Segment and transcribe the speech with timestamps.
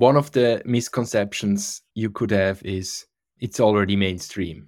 [0.00, 3.04] one of the misconceptions you could have is
[3.38, 4.66] it's already mainstream.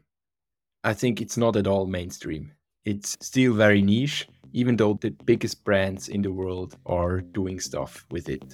[0.84, 2.52] I think it's not at all mainstream.
[2.84, 8.04] It's still very niche, even though the biggest brands in the world are doing stuff
[8.10, 8.44] with it.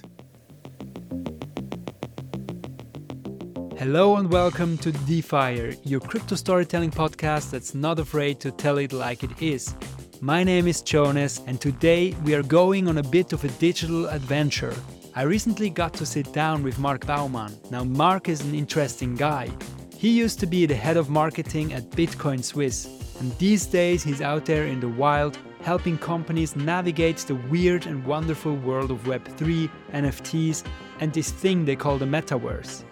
[3.77, 8.93] Hello and welcome to DeFire, your crypto storytelling podcast that's not afraid to tell it
[8.93, 9.75] like it is.
[10.21, 14.07] My name is Jonas, and today we are going on a bit of a digital
[14.07, 14.73] adventure.
[15.19, 17.53] I recently got to sit down with Marc Baumann.
[17.71, 19.49] Now, Marc is an interesting guy.
[19.97, 22.85] He used to be the head of marketing at Bitcoin Suisse,
[23.19, 28.05] and these days he's out there in the wild helping companies navigate the weird and
[28.05, 30.63] wonderful world of Web3, NFTs,
[31.01, 32.85] and this thing they call the metaverse.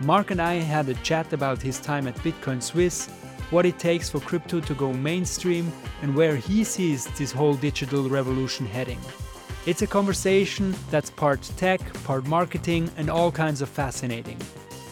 [0.00, 3.08] Marc and I had a chat about his time at Bitcoin Suisse,
[3.48, 5.72] what it takes for crypto to go mainstream,
[6.02, 9.00] and where he sees this whole digital revolution heading.
[9.66, 14.38] It's a conversation that's part tech, part marketing, and all kinds of fascinating.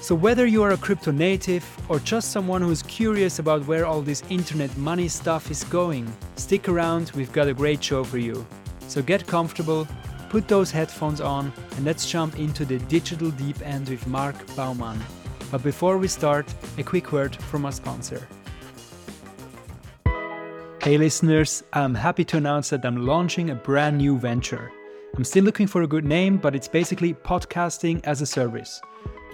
[0.00, 4.02] So, whether you are a crypto native or just someone who's curious about where all
[4.02, 8.46] this internet money stuff is going, stick around, we've got a great show for you.
[8.88, 9.88] So, get comfortable,
[10.28, 15.00] Put those headphones on and let's jump into the digital deep end with Marc Baumann.
[15.50, 18.28] But before we start, a quick word from our sponsor.
[20.80, 24.70] Hey listeners, I'm happy to announce that I'm launching a brand new venture.
[25.16, 28.80] I'm still looking for a good name, but it's basically podcasting as a service.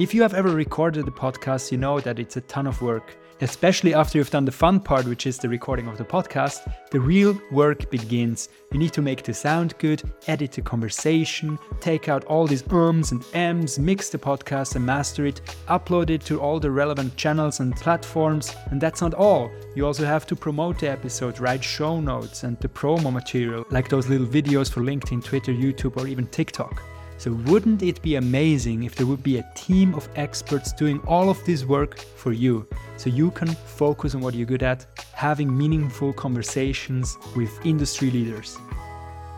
[0.00, 3.19] If you have ever recorded a podcast, you know that it's a ton of work
[3.40, 7.00] especially after you've done the fun part, which is the recording of the podcast, the
[7.00, 8.48] real work begins.
[8.72, 13.12] You need to make the sound good, edit the conversation, take out all these ums
[13.12, 17.60] and ems, mix the podcast and master it, upload it to all the relevant channels
[17.60, 18.54] and platforms.
[18.70, 19.50] And that's not all.
[19.74, 23.88] You also have to promote the episode, write show notes and the promo material, like
[23.88, 26.82] those little videos for LinkedIn, Twitter, YouTube, or even TikTok.
[27.25, 31.31] So, wouldn't it be amazing if there would be a team of experts doing all
[31.31, 34.84] of this work for you so you can focus on what you're good at,
[35.15, 38.59] having meaningful conversations with industry leaders?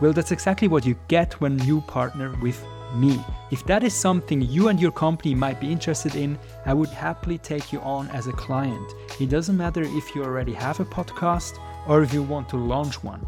[0.00, 2.60] Well, that's exactly what you get when you partner with
[2.96, 3.24] me.
[3.52, 7.38] If that is something you and your company might be interested in, I would happily
[7.38, 8.94] take you on as a client.
[9.20, 13.04] It doesn't matter if you already have a podcast or if you want to launch
[13.04, 13.24] one.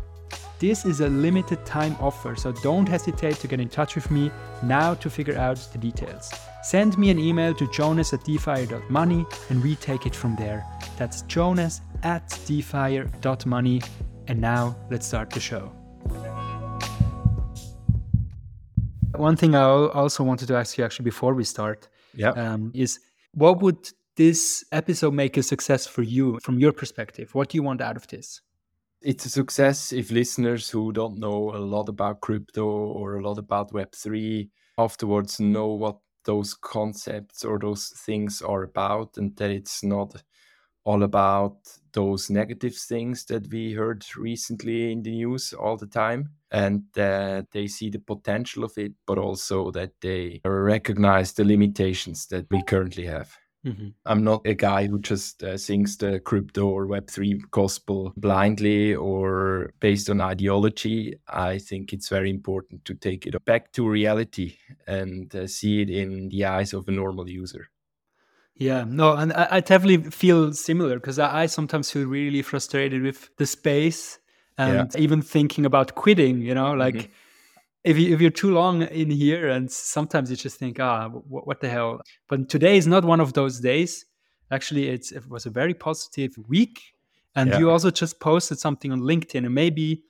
[0.61, 4.29] This is a limited time offer, so don't hesitate to get in touch with me
[4.65, 6.33] now to figure out the details.
[6.65, 10.67] Send me an email to jonas at defire.money and we take it from there.
[10.97, 13.83] That's jonas at defire.money.
[14.27, 15.71] And now let's start the show.
[19.15, 22.31] One thing I also wanted to ask you actually before we start yeah.
[22.31, 22.99] Um, is
[23.33, 27.33] what would this episode make a success for you from your perspective?
[27.33, 28.41] What do you want out of this?
[29.09, 33.39] It's a success if listeners who don't know a lot about crypto or a lot
[33.39, 35.97] about Web3 afterwards know what
[36.27, 40.23] those concepts or those things are about and that it's not
[40.85, 41.57] all about
[41.95, 47.51] those negative things that we heard recently in the news all the time and that
[47.51, 52.63] they see the potential of it but also that they recognize the limitations that we
[52.65, 53.35] currently have
[53.69, 53.89] Mm-hmm.
[54.07, 59.73] I'm not a guy who just uh, sings the crypto or Web3 gospel blindly or
[59.81, 61.19] based on ideology.
[61.29, 64.57] I think it's very important to take it back to reality
[64.87, 67.69] and uh, see it in the eyes of a normal user.
[68.55, 73.03] Yeah, no, and I, I definitely feel similar because I, I, sometimes feel really frustrated
[73.03, 74.19] with the space
[74.57, 75.01] and yeah.
[75.01, 76.95] even thinking about quitting, you know, like.
[76.95, 77.13] Mm-hmm
[77.85, 81.47] if, you, if you're too long in here and sometimes you just think ah what,
[81.47, 84.05] what the hell but today is not one of those days
[84.51, 86.81] actually it was a very positive week
[87.35, 87.59] and yeah.
[87.59, 90.03] you also just posted something on linkedin and maybe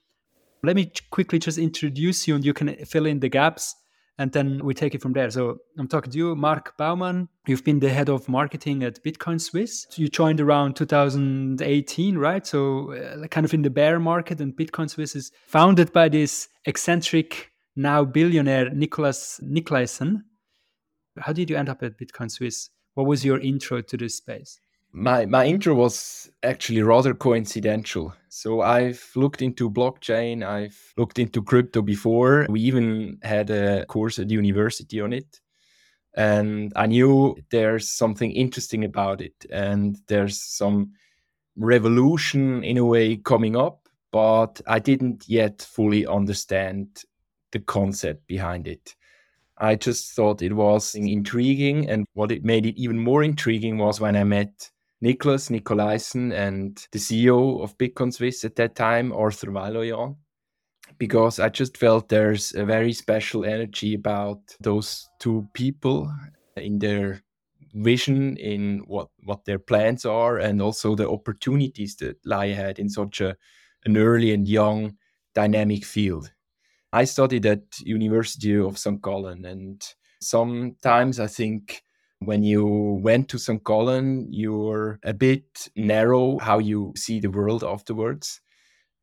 [0.62, 3.75] let me quickly just introduce you and you can fill in the gaps
[4.19, 5.31] and then we take it from there.
[5.31, 7.28] So I'm talking to you, Marc Baumann.
[7.47, 9.87] You've been the head of marketing at Bitcoin Suisse.
[9.95, 12.45] You joined around 2018, right?
[12.45, 16.48] So uh, kind of in the bear market, and Bitcoin Suisse is founded by this
[16.66, 20.25] eccentric now billionaire Niklas Nikolajsen.
[21.16, 22.71] How did you end up at Bitcoin Suisse?
[22.95, 24.60] What was your intro to this space?
[24.92, 28.15] My my intro was actually rather coincidental.
[28.28, 32.47] So I've looked into blockchain, I've looked into crypto before.
[32.48, 35.41] We even had a course at university on it.
[36.15, 40.95] And I knew there's something interesting about it and there's some
[41.57, 47.04] revolution in a way coming up, but I didn't yet fully understand
[47.53, 48.95] the concept behind it.
[49.59, 51.89] I just thought it was intriguing.
[51.89, 54.71] And what it made it even more intriguing was when I met
[55.03, 60.16] Niklas Nikolajsen and the CEO of Bitcoin Suisse at that time, Arthur Vayloyan.
[60.98, 66.12] because I just felt there's a very special energy about those two people
[66.56, 67.22] in their
[67.74, 72.89] vision, in what, what their plans are, and also the opportunities that lie ahead in
[72.89, 73.36] such a,
[73.84, 74.97] an early and young
[75.34, 76.33] dynamic field.
[76.93, 79.01] I studied at University of St.
[79.03, 79.83] Gallen, and
[80.21, 81.83] sometimes I think
[82.21, 82.65] when you
[83.03, 83.63] went to St.
[83.63, 88.41] Gallen, you're a bit narrow how you see the world afterwards.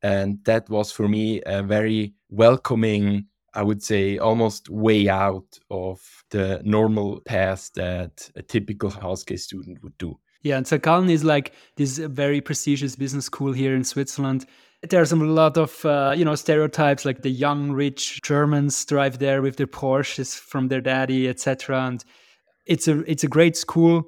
[0.02, 6.00] And that was for me a very welcoming, I would say, almost way out of
[6.30, 10.18] the normal path that a typical HSG student would do.
[10.42, 10.82] Yeah, and St.
[10.82, 14.46] Gallen is like this very prestigious business school here in Switzerland.
[14.82, 19.42] There's a lot of uh, you know stereotypes like the young rich Germans drive there
[19.42, 21.86] with their Porsches from their daddy, etc.
[21.86, 22.04] And
[22.66, 24.06] it's a it's a great school.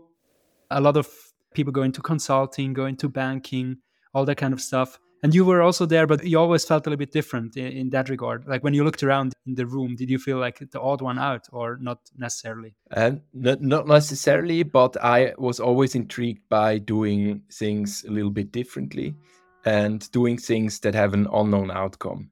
[0.71, 1.09] A lot of
[1.55, 3.79] people go into consulting, go into banking,
[4.15, 4.99] all that kind of stuff.
[5.23, 7.91] And you were also there, but you always felt a little bit different in, in,
[7.91, 8.47] that regard.
[8.47, 11.19] Like when you looked around in the room, did you feel like the odd one
[11.19, 12.77] out, or not necessarily?
[12.93, 18.53] Uh, not, not necessarily, but I was always intrigued by doing things a little bit
[18.53, 19.17] differently
[19.65, 22.31] and doing things that have an unknown outcome.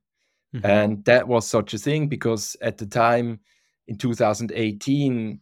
[0.54, 0.66] Mm-hmm.
[0.66, 3.40] And that was such a thing because at the time
[3.88, 5.40] in 2018,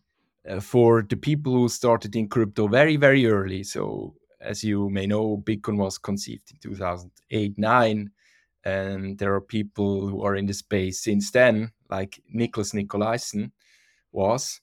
[0.48, 3.62] uh, for the people who started in crypto very, very early.
[3.62, 8.10] So, as you may know, Bitcoin was conceived in 2008 9.
[8.66, 13.50] And there are people who are in the space since then, like Niklas Nikolajsen
[14.12, 14.60] was.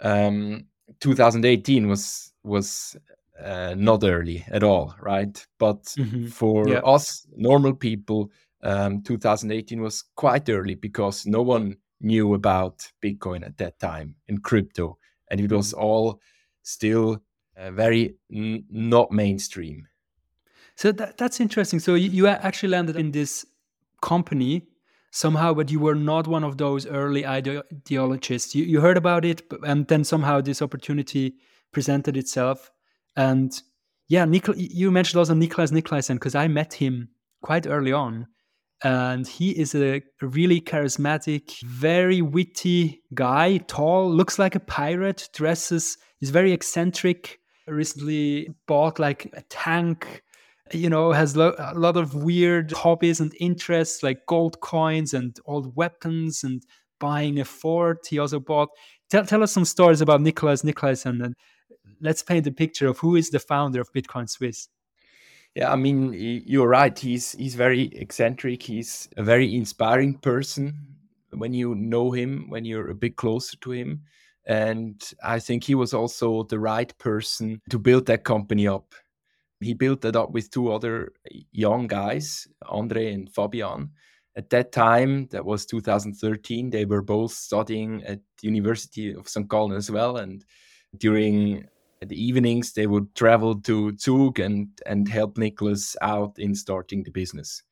[0.00, 0.66] Um,
[1.00, 2.96] 2018 was was
[3.42, 5.46] uh, not early at all, right?
[5.58, 6.26] But mm-hmm.
[6.26, 6.78] for yeah.
[6.78, 8.30] us normal people,
[8.62, 14.38] um, 2018 was quite early because no one knew about Bitcoin at that time in
[14.38, 14.98] crypto
[15.30, 16.20] and it was all
[16.62, 17.22] still
[17.56, 19.86] uh, very n- not mainstream.
[20.76, 21.80] So that, that's interesting.
[21.80, 23.44] So you, you actually landed in this
[24.00, 24.62] company
[25.10, 28.54] somehow, but you were not one of those early ideologists.
[28.54, 31.34] You, you heard about it, and then somehow this opportunity
[31.72, 32.70] presented itself.
[33.18, 33.52] And
[34.08, 37.08] yeah, Nikol- you mentioned also Niklas Nikolajsen because I met him
[37.42, 38.28] quite early on
[38.84, 45.98] and he is a really charismatic, very witty guy, tall, looks like a pirate, dresses,
[46.20, 47.40] is very eccentric.
[47.66, 50.22] Recently bought like a tank,
[50.72, 55.36] you know, has lo- a lot of weird hobbies and interests like gold coins and
[55.44, 56.62] old weapons and
[56.98, 58.06] buying a fort.
[58.08, 58.68] He also bought.
[59.10, 61.34] Tell, tell us some stories about Niklas Nikolajsen and
[62.00, 64.68] let's paint a picture of who is the founder of Bitcoin Suisse.
[65.54, 66.12] Yeah, I mean,
[66.46, 66.96] you're right.
[66.96, 68.62] He's he's very eccentric.
[68.62, 70.74] He's a very inspiring person
[71.32, 74.02] when you know him, when you're a bit closer to him.
[74.46, 78.94] And I think he was also the right person to build that company up.
[79.60, 81.12] He built that up with two other
[81.52, 83.90] young guys, Andre and Fabian.
[84.36, 89.48] At that time, that was 2013, they were both studying at the University of St.
[89.48, 90.16] Gallen as well.
[90.18, 90.44] And
[90.96, 91.66] during
[92.06, 97.10] the evenings they would travel to Zug and and help Nicholas out in starting the
[97.10, 97.62] business.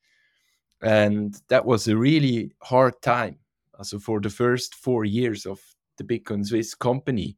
[0.81, 3.37] And that was a really hard time.
[3.81, 5.59] So for the first four years of
[5.97, 7.37] the Bitcoin Suisse company,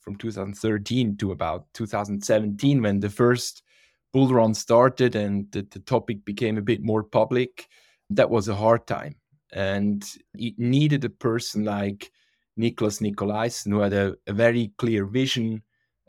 [0.00, 3.62] from 2013 to about 2017, when the first
[4.12, 7.68] bull run started and the, the topic became a bit more public,
[8.10, 9.16] that was a hard time.
[9.52, 10.04] And
[10.34, 12.10] it needed a person like
[12.58, 15.62] Niklas Nikolajsen who had a, a very clear vision,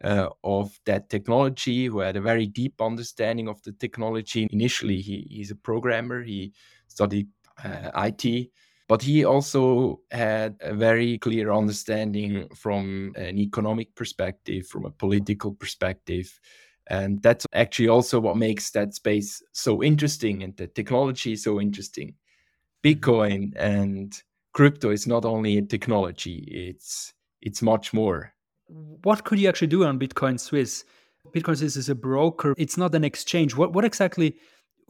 [0.04, 4.48] uh, of that technology, who had a very deep understanding of the technology.
[4.52, 6.54] Initially, he, he's a programmer, he
[6.88, 7.28] studied
[7.64, 8.52] uh, IT,
[8.88, 15.54] but he also had a very clear understanding from an economic perspective, from a political
[15.54, 16.40] perspective.
[16.88, 22.14] And that's actually also what makes that space so interesting and the technology so interesting.
[22.84, 24.22] Bitcoin and
[24.54, 27.12] crypto is not only a technology, it's
[27.42, 28.35] it's much more
[28.68, 30.86] what could you actually do on Bitcoin Suisse?
[31.34, 32.54] Bitcoin Suisse is a broker.
[32.58, 33.56] It's not an exchange.
[33.56, 34.38] What what exactly?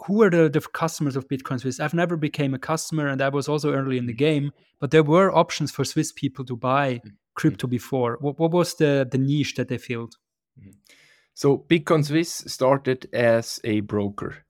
[0.05, 1.79] Who are the, the customers of Bitcoin Suisse?
[1.79, 4.51] I've never became a customer, and I was also early in the game.
[4.81, 7.09] But there were options for Swiss people to buy mm-hmm.
[7.35, 8.17] crypto before.
[8.19, 10.15] What, what was the the niche that they filled?
[10.59, 10.71] Mm-hmm.
[11.33, 14.45] So Bitcoin Suisse started as a broker,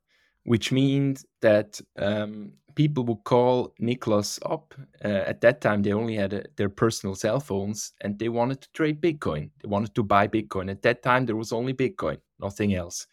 [0.45, 4.75] which means that um, people would call Nicholas up.
[5.03, 8.29] Uh, at that time, they only had a, uh, their personal cell phones and they
[8.29, 9.49] wanted to trade Bitcoin.
[9.61, 10.69] They wanted to buy Bitcoin.
[10.69, 13.07] At that time, there was only Bitcoin, nothing else.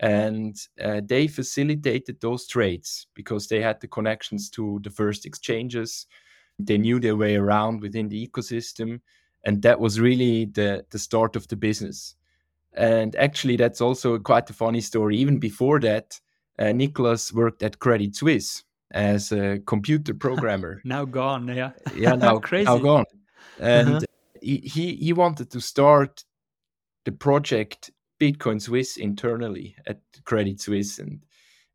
[0.00, 6.06] And uh, they facilitated those trades because they had the connections to the first exchanges.
[6.58, 9.00] They knew their way around within the ecosystem.
[9.44, 12.14] And that was really the, the start of the business.
[12.72, 15.16] And actually, that's also quite a funny story.
[15.18, 16.18] Even before that,
[16.58, 20.80] uh, Nicholas worked at Credit Suisse as a computer programmer.
[20.84, 21.72] now gone, yeah.
[21.94, 22.64] yeah, now, Crazy.
[22.64, 23.04] now gone.
[23.58, 24.00] And Uh-huh.
[24.42, 26.24] he, he he wanted to start
[27.04, 31.20] the project Bitcoin Suisse internally at Credit Suisse, and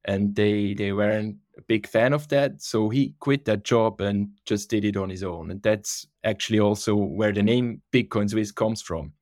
[0.06, 4.30] and they they weren't a big fan of that, so he quit that job and
[4.46, 5.52] just did it on his own.
[5.52, 9.14] And that's actually also where the name Bitcoin Suisse comes from.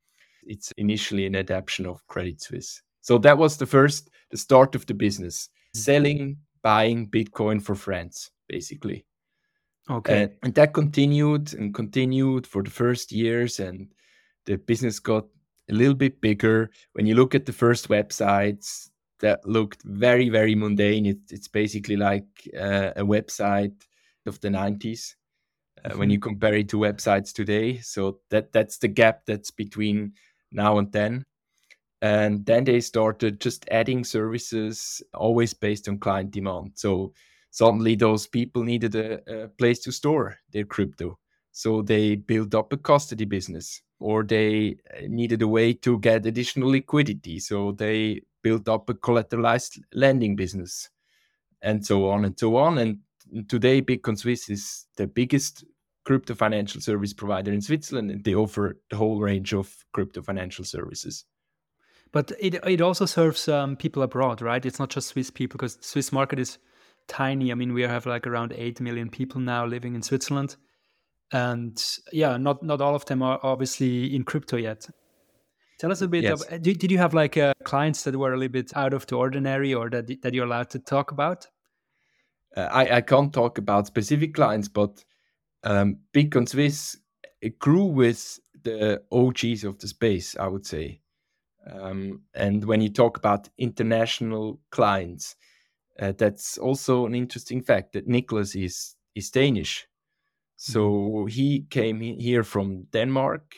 [0.46, 2.82] It's initially an adaptation of Credit Suisse.
[3.02, 8.32] So that was the first the start of the business, selling, buying Bitcoin for friends,
[8.48, 9.06] basically.
[9.90, 10.24] Okay.
[10.24, 13.94] And, and that continued and continued for the first years, and
[14.46, 15.26] the business got
[15.70, 16.72] a little bit bigger.
[16.94, 18.90] When you look at the first websites,
[19.20, 21.06] that looked very, very mundane.
[21.06, 22.26] It, it's basically like
[22.58, 23.74] uh, a website
[24.26, 25.16] of the 90s
[25.86, 27.80] uh, when you compare it to websites today.
[27.80, 30.14] So that that's the gap that's between
[30.52, 31.26] now and then.
[32.04, 36.72] And then they started just adding services, always based on client demand.
[36.76, 37.14] So
[37.50, 41.18] suddenly those people needed a, a place to store their crypto.
[41.54, 46.26] So they built up a custody business or they uh, needed a way to get
[46.26, 47.40] additional liquidity.
[47.40, 50.90] So they built up a collateralized lending business
[51.62, 52.80] and so on and so on.
[52.80, 52.98] And
[53.48, 55.64] today, Bitcoin Suisse is the biggest
[56.04, 60.66] crypto financial service provider in Switzerland and they offer the whole range of crypto financial
[60.66, 61.24] services.
[62.14, 64.66] But it it also serves um, people abroad, right?
[64.66, 66.60] It's not just Swiss people because Swiss market is
[67.08, 67.52] tiny.
[67.52, 70.56] I mean, we have like around eight million people now living in Switzerland,
[71.32, 74.88] and yeah, not not all of them are obviously in crypto yet.
[75.80, 76.24] Tell us a bit.
[76.24, 76.44] Yes.
[76.44, 79.08] Of, did, did you have like uh, clients that were a little bit out of
[79.08, 81.48] the ordinary, or that that you're allowed to talk about?
[82.56, 85.04] Uh, I, I can't talk about specific clients, but
[85.64, 86.96] um, Bitcoin Suisse
[87.42, 91.02] it grew with the OGs of the space, I would say.
[91.72, 95.36] Um, and when you talk about international clients,
[96.00, 99.88] uh, that's also an interesting fact that Nicholas is is Danish.
[100.56, 103.56] So he came here from Denmark,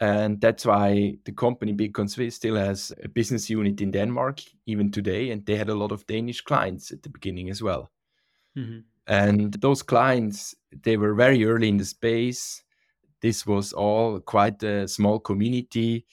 [0.00, 1.72] and that's why the company
[2.06, 5.92] Swiss still has a business unit in Denmark even today, and they had a lot
[5.92, 7.90] of Danish clients at the beginning as well.
[8.56, 8.84] Mhm.
[9.06, 12.64] And those clients, they were very early in the space.
[13.20, 16.06] This was all quite a small community.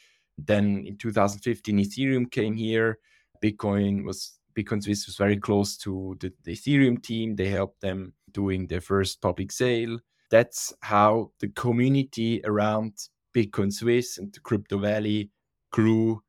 [0.46, 3.00] Then in 2015, Ethereum came here.
[3.44, 7.36] Bitcoin was Bitcoin Suisse was very close to the, the Ethereum team.
[7.36, 10.00] They helped them doing their first public sale.
[10.30, 12.94] That's how the community around
[13.34, 15.32] Bitcoin Suisse and the Crypto Valley
[15.72, 16.22] grew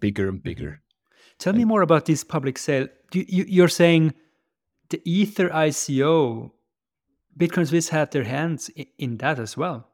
[0.00, 0.70] bigger and bigger.
[0.70, 1.38] Mm-hmm.
[1.38, 2.88] Tell me more about this public sale.
[3.12, 4.14] You, you're saying
[4.90, 6.50] the Ether ICO,
[7.38, 9.88] Bitcoin Swiss had their hands in that as well.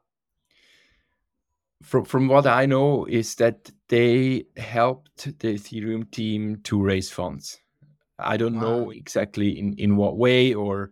[1.85, 7.59] From from what I know is that they helped the Ethereum team to raise funds.
[8.17, 10.91] I don't know exactly in, in what way or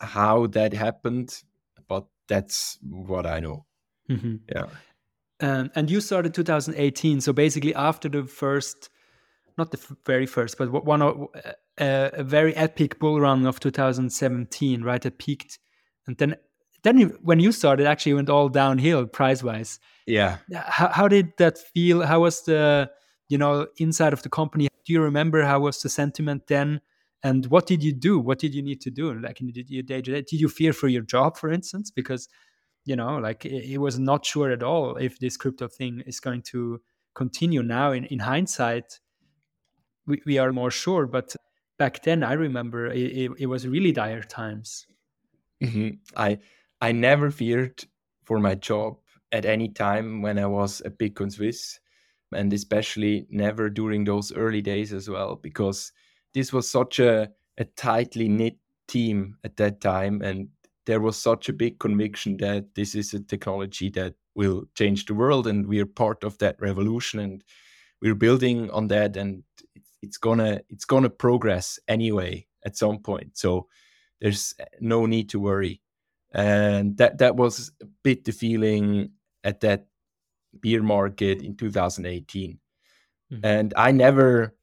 [0.00, 1.42] how that happened,
[1.88, 3.66] but that's what I know.
[4.10, 4.40] Mhm.
[4.48, 4.66] Yeah.
[5.40, 8.90] Um, and you started 2018, so basically after the first,
[9.58, 11.28] not the f- very first, but one of
[11.78, 15.04] uh, a very epic bull run of 2017, right?
[15.04, 15.58] It peaked,
[16.06, 16.36] and then
[16.84, 19.80] then you- when you started, actually went all downhill price wise.
[20.06, 20.38] Yeah.
[20.54, 22.02] How, how did that feel?
[22.02, 22.90] How was the
[23.28, 24.68] you know inside of the company?
[24.86, 26.80] Do you remember how was the sentiment then?
[27.22, 28.18] And what did you do?
[28.20, 29.14] What did you need to do?
[29.14, 31.90] Like in your day to day, did you fear for your job, for instance?
[31.90, 32.28] Because
[32.86, 36.20] you know like it, it was not sure at all if this crypto thing is
[36.20, 36.80] going to
[37.14, 39.00] continue now in, in hindsight
[40.06, 41.34] we, we are more sure but
[41.78, 44.86] back then i remember it, it, it was really dire times
[45.62, 45.98] Mhm.
[46.16, 46.40] I
[46.84, 47.82] I never feared
[48.24, 48.98] for my job
[49.32, 51.80] at any time when I was at Bitcoin Suisse,
[52.34, 55.92] and especially never during those early days as well, because
[56.34, 60.48] this was such a, a tightly knit team at that time, and
[60.84, 65.14] there was such a big conviction that this is a technology that will change the
[65.14, 67.44] world, and we are part of that revolution, and
[68.02, 69.42] we're building on that, and
[69.74, 73.38] it's, it's gonna it's gonna progress anyway at some point.
[73.38, 73.68] So
[74.20, 75.80] there's no need to worry
[76.34, 79.10] and that that was a bit the feeling
[79.44, 79.86] at that
[80.52, 82.58] bear market in 2018
[83.32, 83.40] Mhm.
[83.44, 84.54] and i never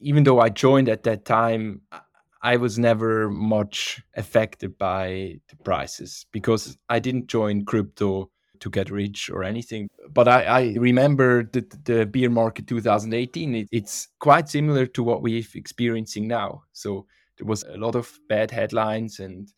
[0.00, 2.00] even though i joined at that time I-
[2.42, 8.90] i was never much affected by the prices because i didn't join crypto to get
[8.90, 9.88] rich or anything.
[10.12, 15.22] But i, I remember the, the bear market 2018 it, it's quite similar to what
[15.22, 16.64] we're experiencing now.
[16.72, 17.06] So
[17.38, 19.50] there was a lot of bad headlines and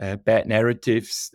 [0.00, 1.34] uh, bad narratives.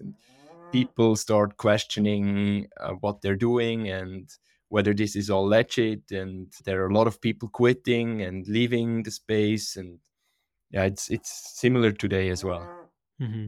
[0.72, 4.30] People start questioning uh, what they're doing and
[4.70, 6.12] whether this is all legit.
[6.12, 9.76] And there are a lot of people quitting and leaving the space.
[9.76, 10.00] And
[10.72, 12.68] yeah, it's it's similar today as well.
[13.22, 13.48] Mm-hmm.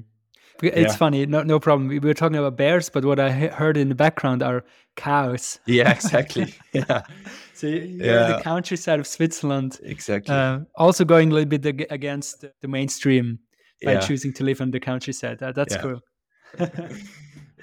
[0.64, 0.96] It's yeah.
[0.96, 1.90] funny, no no problem.
[1.90, 4.64] We were talking about bears, but what I heard in the background are
[4.96, 5.60] cows.
[5.66, 6.54] Yeah, exactly.
[6.72, 7.02] yeah.
[7.54, 8.38] so you're yeah.
[8.38, 9.80] the countryside of Switzerland.
[9.84, 10.34] Exactly.
[10.34, 13.40] Uh, also going a little bit against the mainstream
[13.86, 14.00] by yeah.
[14.00, 15.42] choosing to live in the countryside.
[15.42, 16.02] Uh, that's cool.
[16.60, 16.90] yeah.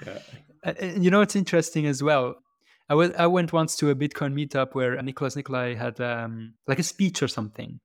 [0.65, 2.35] And you know, it's interesting as well.
[2.89, 6.79] I, w- I went once to a Bitcoin meetup where Nicholas Nikolai had um, like
[6.79, 7.81] a speech or something.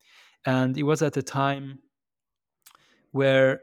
[0.47, 1.81] And it was at a time
[3.11, 3.61] where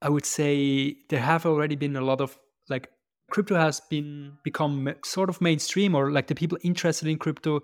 [0.00, 2.88] I would say there have already been a lot of like
[3.30, 7.60] crypto has been become sort of mainstream or like the people interested in crypto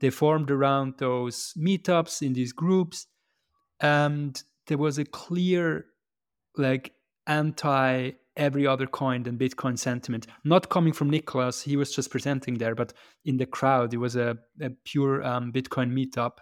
[0.00, 3.06] they formed around those meetups in these groups
[3.80, 5.86] and there was a clear
[6.56, 6.92] like
[7.26, 12.54] anti every other coin than bitcoin sentiment not coming from nicholas he was just presenting
[12.58, 12.92] there but
[13.24, 16.38] in the crowd it was a, a pure um, bitcoin meetup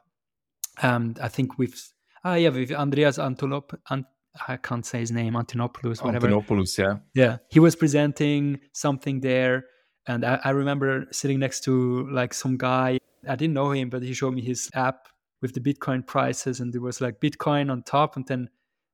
[0.82, 1.92] and i think with
[2.24, 4.06] ah yeah with andreas antolop Ant-
[4.46, 6.28] I can't say his name, Antonopoulos, whatever.
[6.28, 6.98] Antonopoulos, yeah.
[7.14, 7.38] Yeah.
[7.50, 9.64] He was presenting something there.
[10.06, 12.98] And I, I, remember sitting next to like some guy.
[13.28, 15.08] I didn't know him, but he showed me his app
[15.40, 16.60] with the Bitcoin prices.
[16.60, 18.16] And there was like Bitcoin on top.
[18.16, 18.48] And then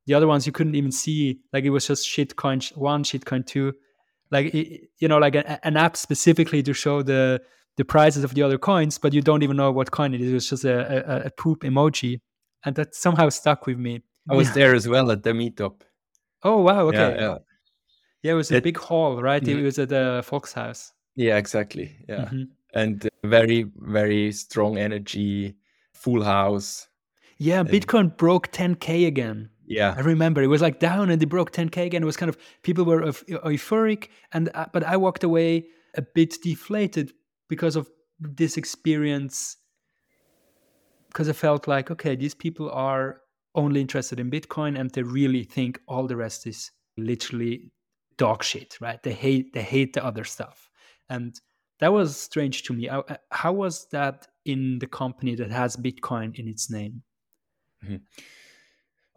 [0.06, 1.40] the other ones you couldn't even see.
[1.52, 3.72] Like it was just shitcoin one, shitcoin two.
[4.30, 7.40] Like, you know, like a, an app specifically to show the
[7.76, 10.30] the prices of the other coins, but you don't even know what coin it is.
[10.30, 12.20] It was just a, a, a poop emoji.
[12.64, 14.02] And that somehow stuck with me.
[14.28, 15.82] I was there as well at the meetup.
[16.42, 16.88] Oh wow!
[16.88, 16.98] Okay.
[16.98, 17.38] Yeah, yeah.
[18.22, 19.42] yeah it was a it, big hall, right?
[19.42, 19.58] Mm-hmm.
[19.58, 20.92] It was at the Volkshaus.
[21.16, 21.96] Yeah, exactly.
[22.08, 22.42] Yeah, mm-hmm.
[22.74, 25.56] and very very strong energy,
[26.04, 26.86] full house.
[27.38, 29.50] Yeah, Bitcoin broke 10k again.
[29.66, 32.02] Yeah, I remember it was like down and they broke 10k again.
[32.02, 36.36] It was kind of people were euphoric, and uh, but I walked away a bit
[36.42, 37.12] deflated
[37.48, 37.88] because of
[38.20, 39.56] this experience.
[41.08, 43.20] Because I felt like, okay, these people are
[43.54, 47.70] only interested in Bitcoin and they really think all the rest is literally
[48.18, 49.00] dog shit, right?
[49.02, 50.68] They hate they hate the other stuff,
[51.08, 51.40] and
[51.80, 52.90] that was strange to me.
[53.30, 57.02] How was that in the company that has Bitcoin in its name?
[57.84, 57.96] Mm-hmm.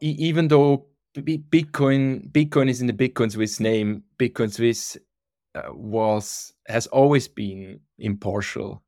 [0.02, 0.86] Even though
[1.16, 4.98] Bitcoin Bitcoin is in the Bitcoin Suisse name, Bitcoin Suisse
[5.56, 8.84] uh, was has always been impartial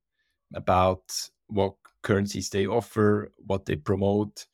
[0.54, 1.02] about
[1.48, 1.74] what
[2.04, 4.46] currencies they offer, what they promote,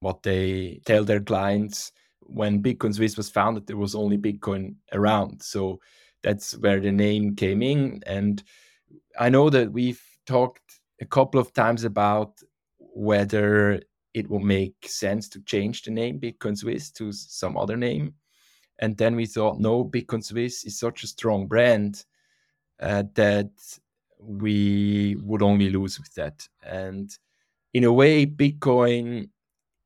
[0.00, 1.92] what they tell their clients.
[2.20, 5.42] When Bitcoin Suisse was founded, there was only Bitcoin around.
[5.42, 5.80] So
[6.22, 8.02] that's where the name came in.
[8.06, 8.42] And
[9.18, 12.40] I know that we've talked a couple of times about
[12.78, 13.80] whether
[14.12, 18.14] it will make sense to change the name Bitcoin Suisse to some other name.
[18.78, 22.04] And then we thought, no, Bitcoin Suisse is such a strong brand
[22.80, 23.50] uh, that
[24.18, 26.48] we would only lose with that.
[26.62, 27.10] And
[27.72, 29.28] in a way, Bitcoin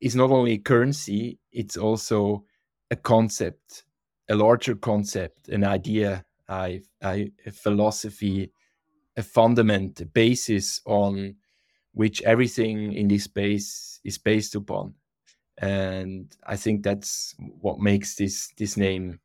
[0.00, 2.44] is not only a currency, it's also
[2.90, 3.84] a concept,
[4.28, 8.52] a larger concept, an idea, a, a, a philosophy,
[9.18, 11.34] a fundament, a basis on
[11.92, 14.94] which everything in this space is based upon.
[15.60, 19.18] And I think that's what makes this this name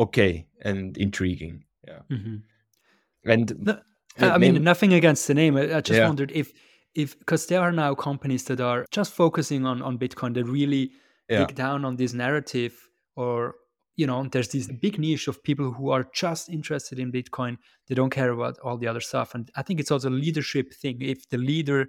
[0.00, 1.64] okay and intriguing.
[1.86, 2.00] Yeah.
[2.10, 3.30] Mm-hmm.
[3.30, 3.78] And no,
[4.18, 5.56] I mean, nothing against the name.
[5.58, 6.06] I, I just yeah.
[6.06, 6.52] wondered if
[6.94, 10.92] if because there are now companies that are just focusing on on bitcoin that really
[11.28, 11.44] yeah.
[11.44, 13.54] dig down on this narrative or
[13.96, 17.56] you know there's this big niche of people who are just interested in bitcoin.
[17.86, 19.34] They don't care about all the other stuff.
[19.34, 21.00] And i think it's also a leadership thing.
[21.00, 21.88] If the leaders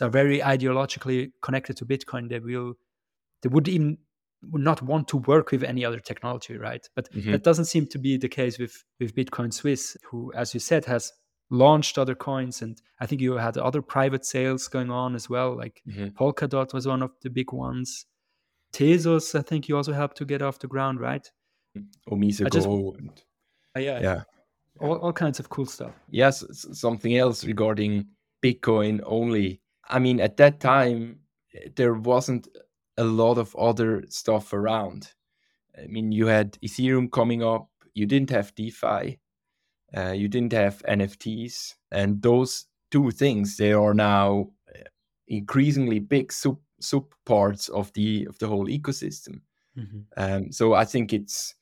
[0.00, 2.74] are very ideologically connected to bitcoin they will
[3.42, 3.98] they would even
[4.50, 6.86] would not want to work with any other technology right?
[6.94, 7.32] But mm-hmm.
[7.32, 10.84] that doesn't seem to be the case with with bitcoin suisse who as you said
[10.86, 11.12] has
[11.50, 12.62] launched other coins.
[12.62, 16.08] And i think you had other private sales going on as well like mm-hmm.
[16.20, 18.06] polkadot was one of the big ones.
[18.72, 21.30] Tezos i think you also helped to get off the ground right
[22.10, 23.22] Omiza just, and,
[23.76, 24.00] uh, yeah.
[24.00, 24.22] yeah.
[24.80, 25.92] All, all kinds of cool stuff.
[26.10, 28.06] Yes something else regarding
[28.42, 29.60] bitcoin only.
[29.88, 31.20] I mean at that time
[31.76, 32.48] there wasn't
[32.96, 35.12] a lot of other stuff around.
[35.76, 37.68] I mean you had ethereum coming up.
[37.94, 39.18] You didn't have defi.
[39.96, 44.82] Uh, you didn't have NFTs, and those two things they are now uh,
[45.28, 49.40] increasingly big sub sub parts of the of the whole ecosystem.
[49.78, 50.00] Mm-hmm.
[50.16, 51.54] Um, so I think it's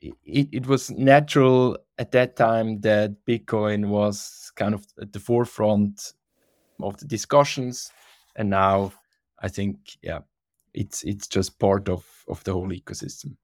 [0.00, 6.12] it, it was natural at that time that Bitcoin was kind of at the forefront
[6.82, 7.90] of the discussions,
[8.36, 8.92] and now
[9.40, 10.20] I think yeah,
[10.74, 13.36] it's it's just part of of the whole ecosystem.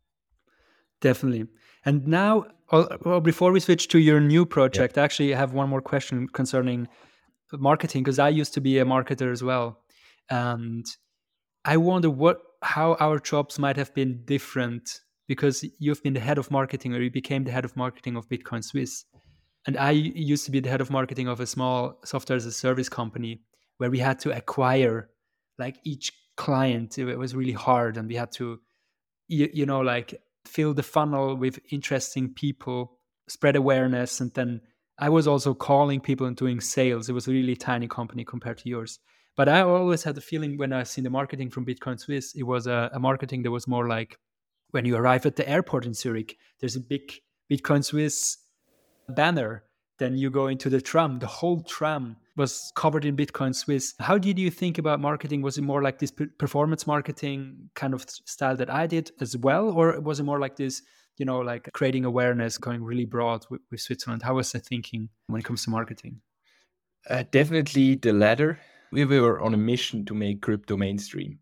[1.00, 1.46] Definitely.
[1.84, 5.02] And now, well, before we switch to your new project, yeah.
[5.02, 6.88] I actually have one more question concerning
[7.52, 9.82] marketing because I used to be a marketer as well,
[10.30, 10.86] and
[11.64, 16.38] I wonder what how our jobs might have been different because you've been the head
[16.38, 19.04] of marketing or you became the head of marketing of Bitcoin Suisse.
[19.66, 22.52] And I used to be the head of marketing of a small software as a
[22.52, 23.40] service company
[23.78, 25.10] where we had to acquire
[25.58, 26.98] like each client.
[26.98, 28.60] It was really hard and we had to,
[29.26, 30.14] you, you know, like
[30.46, 34.20] fill the funnel with interesting people, spread awareness.
[34.20, 34.60] And then
[34.98, 37.08] I was also calling people and doing sales.
[37.08, 39.00] It was a really tiny company compared to yours.
[39.36, 42.44] But I always had the feeling when I seen the marketing from Bitcoin Suisse, it
[42.44, 44.18] was a, a marketing that was more like
[44.76, 47.10] when you arrive at the airport in Zurich, there's a big
[47.50, 48.36] Bitcoin Suisse
[49.08, 49.64] banner.
[49.98, 51.18] Then you go into the tram.
[51.18, 53.94] The whole tram was covered in Bitcoin Suisse.
[53.98, 55.40] How did you think about marketing?
[55.40, 59.70] Was it more like this performance marketing kind of style that I did as well?
[59.70, 60.82] Or was it more like this,
[61.16, 64.24] you know, like creating awareness, going really broad with, with Switzerland?
[64.24, 66.20] How was the thinking when it comes to marketing?
[67.08, 68.60] Uh, definitely the latter.
[68.92, 71.38] We were on a mission to make crypto mainstream.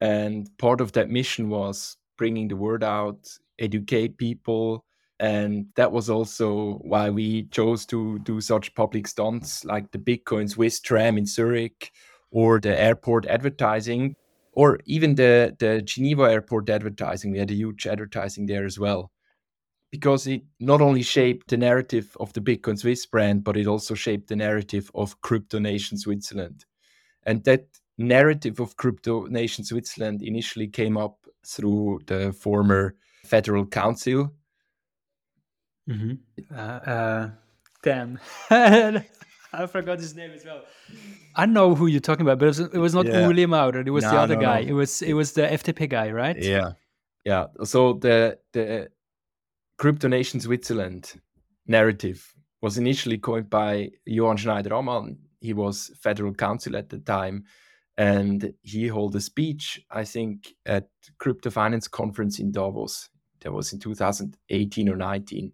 [0.00, 3.26] And part of that mission was bringing the word out,
[3.58, 4.84] educate people,
[5.20, 10.48] and that was also why we chose to do such public stunts like the Bitcoin
[10.48, 11.90] Suisse tram in Zurich
[12.30, 14.14] or the airport advertising
[14.52, 17.32] or even the, the Geneva airport advertising.
[17.32, 19.10] We had a huge advertising there as well
[19.90, 23.94] because it not only shaped the narrative of the Bitcoin Suisse brand, but it also
[23.94, 26.64] shaped the narrative of Crypto Nation Switzerland.
[27.24, 34.32] And that narrative of Crypto Nation Switzerland initially came up through the former Federal Council
[35.88, 36.54] Mm-hmm.
[36.54, 37.30] Uh, uh,
[37.82, 38.18] damn.
[38.50, 40.62] I forgot his name as well.
[41.34, 43.22] I know who you're talking about, but it was, it was not yeah.
[43.22, 43.80] Ueli Maurer.
[43.80, 44.62] It was no, the other no, guy.
[44.62, 44.68] No.
[44.68, 46.36] It was it was the FDP guy, right?
[46.38, 46.72] Yeah,
[47.24, 47.46] yeah.
[47.64, 48.88] So the the
[49.78, 51.14] Crypto Nation Switzerland
[51.66, 55.16] narrative was initially coined by Johann Schneider-Ammann.
[55.40, 57.44] He was federal counsel at the time,
[57.98, 63.10] and he held a speech, I think, at Crypto Finance Conference in Davos.
[63.40, 65.52] That was in 2018 or 19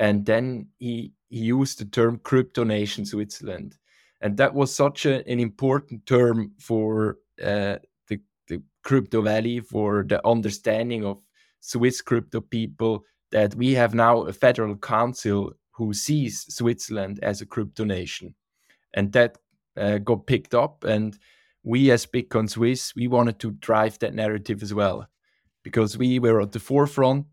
[0.00, 3.76] and then he, he used the term crypto nation Switzerland.
[4.22, 7.76] And that was such a, an important term for uh,
[8.08, 11.22] the, the crypto valley, for the understanding of
[11.60, 17.46] Swiss crypto people, that we have now a federal council who sees Switzerland as a
[17.46, 18.34] crypto nation.
[18.94, 19.36] And that
[19.76, 20.82] uh, got picked up.
[20.84, 21.18] And
[21.62, 25.06] we, as Bitcoin Suisse, we wanted to drive that narrative as well
[25.62, 27.26] because we were at the forefront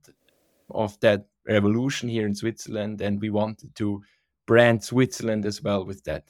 [0.70, 4.02] of that revolution here in Switzerland, and we wanted to
[4.46, 6.26] brand Switzerland as well with that.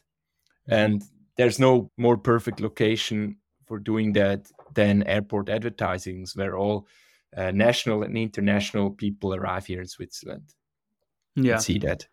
[0.69, 0.73] Mm-hmm.
[0.73, 1.03] And
[1.38, 6.88] there's no more perfect location for doing that than airport advertisings, where all
[7.36, 10.53] uh, national and international people arrive here in Switzerland.
[11.36, 12.07] Yeah, see that.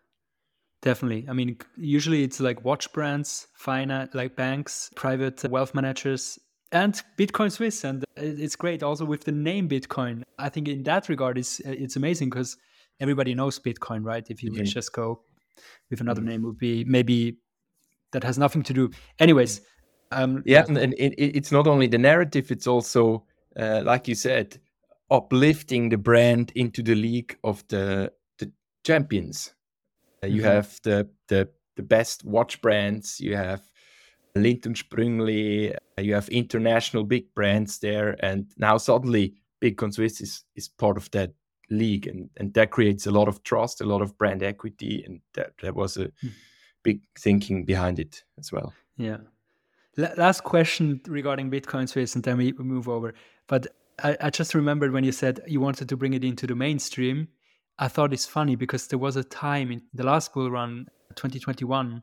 [0.85, 1.25] Definitely.
[1.27, 6.37] I mean, usually it's like watch brands, finance, like banks, private wealth managers,
[6.71, 7.83] and Bitcoin Suisse.
[7.83, 10.21] And it's great also with the name Bitcoin.
[10.37, 12.55] I think in that regard, it's it's amazing because
[12.99, 14.27] everybody knows Bitcoin, right?
[14.29, 14.63] If you mm-hmm.
[14.63, 15.23] just go
[15.89, 16.29] with another mm-hmm.
[16.29, 17.37] name, would be maybe
[18.11, 18.91] that has nothing to do.
[19.17, 19.61] Anyways,
[20.11, 23.25] um, yeah, and, and it, it's not only the narrative; it's also,
[23.59, 24.59] uh, like you said,
[25.09, 28.51] uplifting the brand into the league of the the
[28.83, 29.55] champions.
[30.25, 30.51] Uh, you mm-hmm.
[30.51, 33.19] have the the the best watch brands.
[33.19, 33.61] You have
[34.35, 35.75] Lindt und Sprüngli.
[35.97, 40.97] Uh, you have international big brands there, and now suddenly Bitcoin Suisse is is part
[40.97, 41.31] of that
[41.69, 45.19] league and and that creates a lot of trust a lot of brand equity and
[45.33, 46.31] that that was a mm.
[46.83, 49.17] big thinking behind it as well yeah
[49.97, 53.13] L- last question regarding bitcoin suisse and then we move over
[53.47, 53.67] but
[54.03, 57.29] I, I just remembered when you said you wanted to bring it into the mainstream
[57.79, 60.85] i thought it's funny because there was a time in the last bull run
[61.15, 62.01] 2021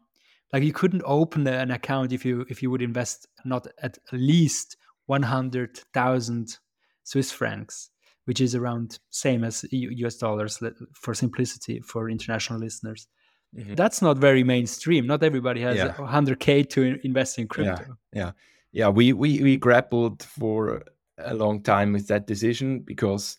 [0.52, 4.76] like you couldn't open an account if you if you would invest not at least
[5.06, 6.58] 100000
[7.04, 7.90] swiss francs
[8.24, 10.62] which is around same as US dollars
[10.94, 13.08] for simplicity for international listeners.
[13.56, 13.74] Mm-hmm.
[13.74, 15.06] That's not very mainstream.
[15.06, 15.92] Not everybody has yeah.
[15.92, 17.96] 100k to invest in crypto.
[18.12, 18.30] Yeah, yeah,
[18.72, 18.88] yeah.
[18.88, 20.84] We we we grappled for
[21.18, 23.36] a long time with that decision because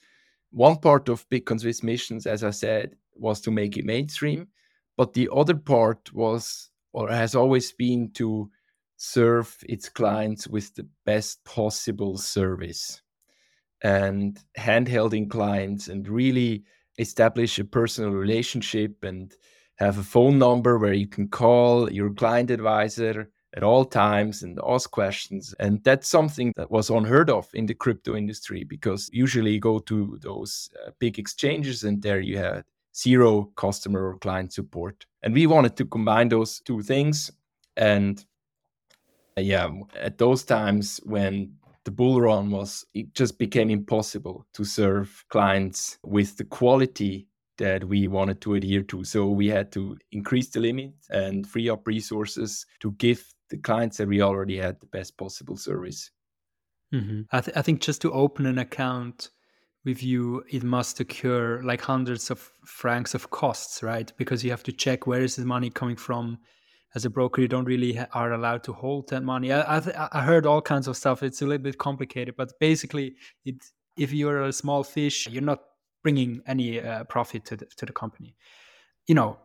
[0.53, 4.49] one part of Bitcoin Suisse missions, as I said, was to make it mainstream, mm-hmm.
[4.97, 8.49] but the other part was or has always been to
[8.97, 13.01] serve its clients with the best possible service
[13.83, 16.63] and handholding clients and really
[16.99, 19.33] establish a personal relationship and
[19.75, 24.59] have a phone number where you can call your client advisor at all times and
[24.67, 25.53] ask questions.
[25.59, 29.79] And that's something that was unheard of in the crypto industry because usually you go
[29.79, 32.63] to those uh, big exchanges and there you had
[32.95, 35.05] zero customer or client support.
[35.21, 37.31] And we wanted to combine those two things.
[37.77, 38.23] And
[39.37, 41.53] uh, yeah, at those times when
[41.85, 47.83] the bull run was it just became impossible to serve clients with the quality that
[47.83, 49.03] we wanted to adhere to.
[49.03, 53.97] So we had to increase the limit and free up resources to give the clients
[53.97, 56.11] that we already had the best possible service.
[56.93, 57.21] Mm-hmm.
[57.31, 59.29] I, th- I think just to open an account
[59.85, 64.11] with you, it must occur like hundreds of francs of costs, right?
[64.17, 66.39] Because you have to check where is the money coming from.
[66.95, 69.51] As a broker, you don't really ha- are allowed to hold that money.
[69.51, 71.23] I, I, th- I heard all kinds of stuff.
[71.23, 73.55] It's a little bit complicated, but basically, it
[73.97, 75.61] if you're a small fish, you're not
[76.03, 78.35] bringing any uh, profit to the, to the company.
[79.07, 79.37] You know,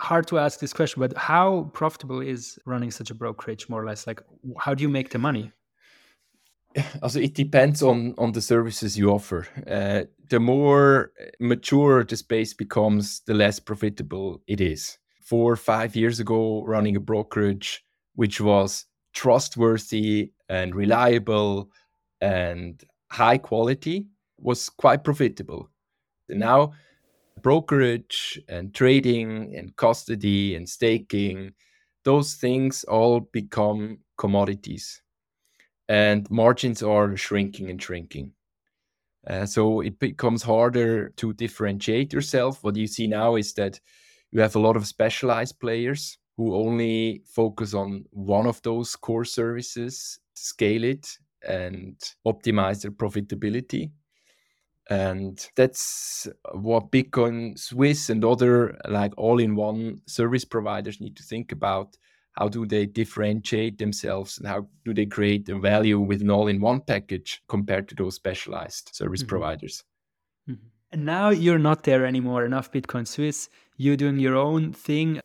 [0.00, 3.86] hard to ask this question, but how profitable is running such a brokerage, more or
[3.86, 4.06] less?
[4.06, 4.22] Like,
[4.58, 5.52] how do you make the money?
[7.02, 9.46] Also, it depends on on the services you offer.
[9.66, 14.98] Uh, the more mature the space becomes, the less profitable it is.
[15.22, 17.84] Four or five years ago, running a brokerage
[18.14, 18.84] which was
[19.14, 21.70] trustworthy and reliable
[22.20, 24.06] and high quality
[24.38, 25.70] was quite profitable.
[26.28, 26.72] Now,
[27.42, 31.54] brokerage and trading and custody and staking,
[32.04, 35.02] those things all become commodities
[35.88, 38.32] and margins are shrinking and shrinking.
[39.26, 42.62] Uh, so it becomes harder to differentiate yourself.
[42.62, 43.80] What you see now is that
[44.30, 49.24] you have a lot of specialized players who only focus on one of those core
[49.24, 51.08] services, scale it,
[51.46, 51.96] and
[52.26, 53.90] optimize their profitability.
[54.88, 61.22] And that's what Bitcoin Suisse and other like all in one service providers need to
[61.22, 61.98] think about.
[62.32, 66.82] How do they differentiate themselves and how do they create the value with an all-in-one
[66.82, 69.28] package compared to those specialized service mm-hmm.
[69.28, 69.82] providers?
[70.48, 70.68] Mm-hmm.
[70.92, 72.46] and now you're not there anymore.
[72.46, 73.50] Enough bitcoin suisse.
[73.76, 75.20] You're doing your own thing.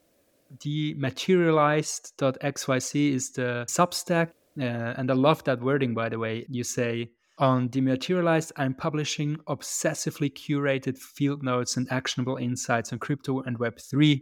[0.60, 4.32] The dematerialized.xyz is the substack.
[4.60, 6.46] Uh, and i love that wording by the way.
[6.50, 13.42] You say on Dematerialized, I'm publishing obsessively curated field notes and actionable insights on crypto
[13.42, 14.22] and Web3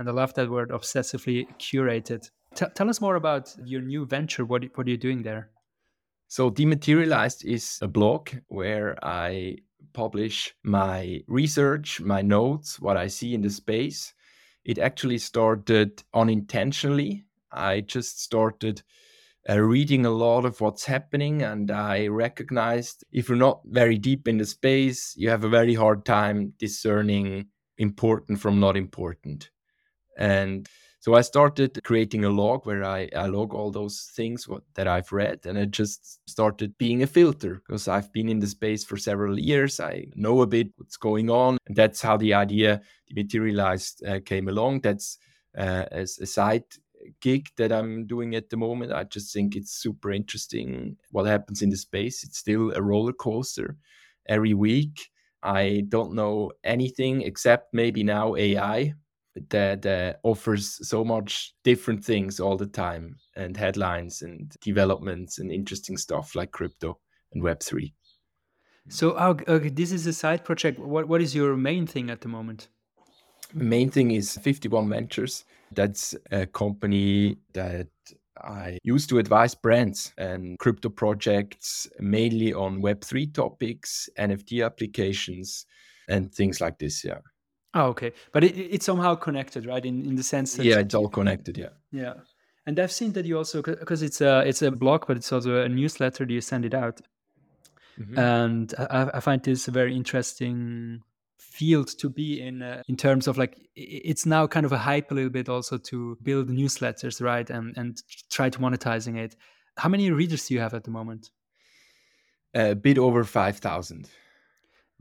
[0.00, 2.30] and I love that word obsessively curated.
[2.54, 4.46] T- tell us more about your new venture.
[4.46, 5.50] What, what are you doing there?
[6.26, 9.58] So, Dematerialized is a blog where I
[9.92, 14.14] publish my research, my notes, what I see in the space.
[14.64, 17.26] It actually started unintentionally.
[17.52, 18.82] I just started
[19.48, 24.28] uh, reading a lot of what's happening, and I recognized if you're not very deep
[24.28, 27.46] in the space, you have a very hard time discerning
[27.78, 29.50] important from not important.
[30.18, 30.68] And
[31.00, 34.86] so I started creating a log where I, I log all those things what, that
[34.86, 35.46] I've read.
[35.46, 39.40] And it just started being a filter because I've been in the space for several
[39.40, 39.80] years.
[39.80, 41.56] I know a bit what's going on.
[41.66, 44.82] And that's how the idea Dematerialized uh, came along.
[44.82, 45.16] That's
[45.56, 46.64] uh, as a side
[47.20, 48.92] gig that I'm doing at the moment.
[48.92, 52.24] I just think it's super interesting what happens in the space.
[52.24, 53.76] It's still a roller coaster
[54.28, 55.08] every week.
[55.42, 58.94] I don't know anything except maybe now AI
[59.48, 65.52] that uh, offers so much different things all the time and headlines and developments and
[65.52, 66.98] interesting stuff like crypto
[67.32, 67.92] and web3
[68.88, 72.28] so okay, this is a side project what, what is your main thing at the
[72.28, 72.68] moment
[73.54, 77.88] the main thing is 51 ventures that's a company that
[78.42, 85.66] I used to advise brands and crypto projects mainly on Web3 topics, NFT applications,
[86.08, 87.04] and things like this.
[87.04, 87.18] Yeah.
[87.74, 88.12] Oh, okay.
[88.32, 89.84] But it, it's somehow connected, right?
[89.84, 91.56] In in the sense that yeah, it's all connected.
[91.56, 91.70] Yeah.
[91.92, 92.14] Yeah,
[92.66, 95.62] and I've seen that you also because it's a it's a blog, but it's also
[95.62, 96.24] a newsletter.
[96.24, 97.00] Do you send it out?
[97.98, 98.18] Mm-hmm.
[98.18, 101.02] And I, I, find this a very interesting
[101.60, 105.10] field to be in uh, in terms of like it's now kind of a hype
[105.10, 109.36] a little bit also to build newsletters right and and try to monetizing it.
[109.76, 111.30] How many readers do you have at the moment?
[112.54, 114.08] A bit over 5000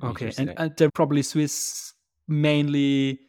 [0.04, 1.93] okay and, and, they're probably swiss
[2.28, 3.19] mainly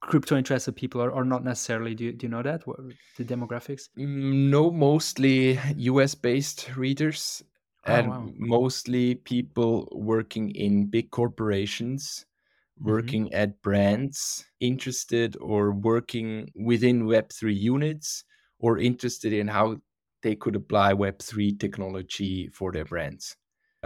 [0.00, 1.94] crypto interested people or, or not necessarily.
[1.94, 2.66] Do you, do you know that?
[2.66, 2.78] What,
[3.16, 3.88] the demographics?
[3.98, 7.42] Mm, no mostly us based readers
[7.86, 8.28] oh, and wow.
[8.36, 12.24] mostly people working in big corporations.
[12.80, 13.34] Working mm-hmm.
[13.42, 18.24] at brands interested or working within web3 units
[18.58, 19.76] or interested in how
[20.22, 23.36] they could apply web3 technology for their brands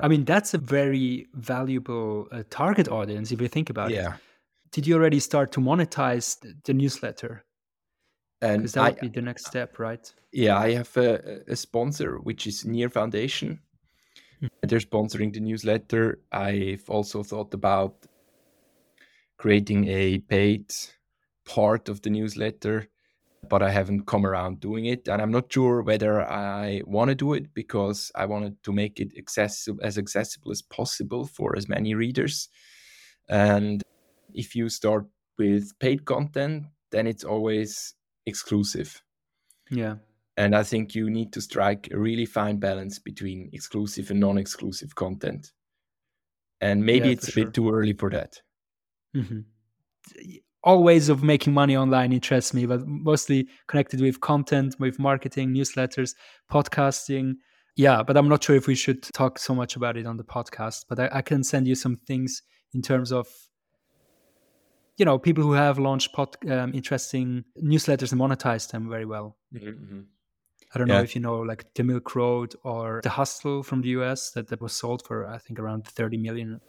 [0.02, 4.14] i mean that's a very valuable uh, target audience if you think about yeah.
[4.14, 4.20] it
[4.72, 7.44] did you already start to monetize the newsletter?
[8.40, 10.12] And that would I, be the next step, right?
[10.33, 13.61] Yeah, I have a, a sponsor, which is Near Foundation.
[14.42, 14.66] Mm-hmm.
[14.66, 16.20] They're sponsoring the newsletter.
[16.33, 17.94] I've also thought about
[19.38, 20.73] creating a paid
[21.45, 22.88] part of the newsletter
[23.49, 25.09] but I haven't come around doing it.
[25.09, 29.01] And I'm not sure whether I want to do it because I wanted to make
[29.01, 32.49] it accessible as accessible as possible for as many readers.
[33.29, 33.83] And
[34.35, 35.07] if you start
[35.38, 37.95] with paid content, then it's always
[38.27, 39.03] exclusive.
[39.71, 39.97] Yeah.
[40.37, 44.38] And I think you need to strike a really fine balance between exclusive and non
[44.38, 45.53] exclusive content.
[46.61, 47.45] And maybe yeah, it's a sure.
[47.45, 48.40] bit too early for that.
[49.16, 49.40] Mm-hmm.
[50.64, 55.53] All ways of making money online interest me, but mostly connected with content, with marketing,
[55.53, 56.14] newsletters,
[56.51, 57.35] podcasting.
[57.75, 60.25] Yeah, but I'm not sure if we should talk so much about it on the
[60.25, 60.85] podcast.
[60.88, 62.42] But I, I can send you some things
[62.75, 63.27] in terms of
[64.98, 69.37] you know people who have launched pod, um, interesting newsletters and monetized them very well.
[69.55, 69.68] Mm-hmm.
[69.68, 70.01] mm-hmm.
[70.75, 70.98] I don't yeah.
[70.98, 74.48] know if you know like the Milk Road or the Hustle from the US that,
[74.48, 76.61] that was sold for I think around 30 million.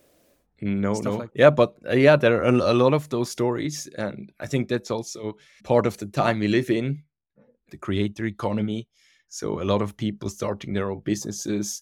[0.66, 3.90] No, no, like yeah, but uh, yeah, there are a, a lot of those stories,
[3.98, 7.04] and I think that's also part of the time we live in,
[7.70, 8.88] the creator economy.
[9.28, 11.82] So a lot of people starting their own businesses,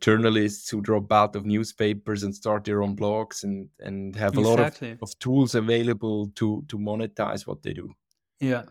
[0.00, 4.40] journalists who drop out of newspapers and start their own blogs and and have a
[4.40, 4.88] exactly.
[4.88, 7.90] lot of, of tools available to to monetize what they do
[8.40, 8.62] yeah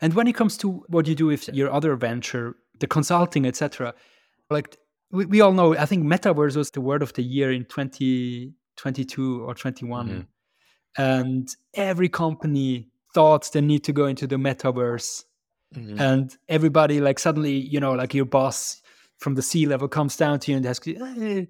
[0.00, 3.94] and when it comes to what you do with your other venture the consulting etc
[4.50, 4.76] like
[5.10, 7.64] we, we all know i think metaverse was the word of the year in
[8.76, 11.02] 2022 or 21 mm-hmm.
[11.02, 15.24] and every company thought they need to go into the metaverse
[15.74, 16.00] mm-hmm.
[16.00, 18.82] and everybody like suddenly you know like your boss
[19.18, 21.48] from the C-level comes down to you and asks you, hey,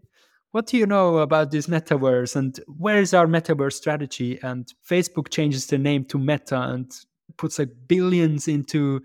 [0.53, 4.39] what do you know about this metaverse and where is our metaverse strategy?
[4.43, 6.91] And Facebook changes the name to Meta and
[7.37, 9.03] puts like billions into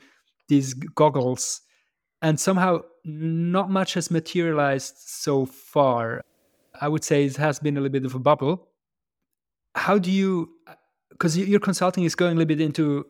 [0.47, 1.61] these goggles.
[2.21, 6.21] And somehow not much has materialized so far.
[6.81, 8.67] I would say it has been a little bit of a bubble.
[9.75, 10.49] How do you,
[11.11, 13.05] because your consulting is going a little bit into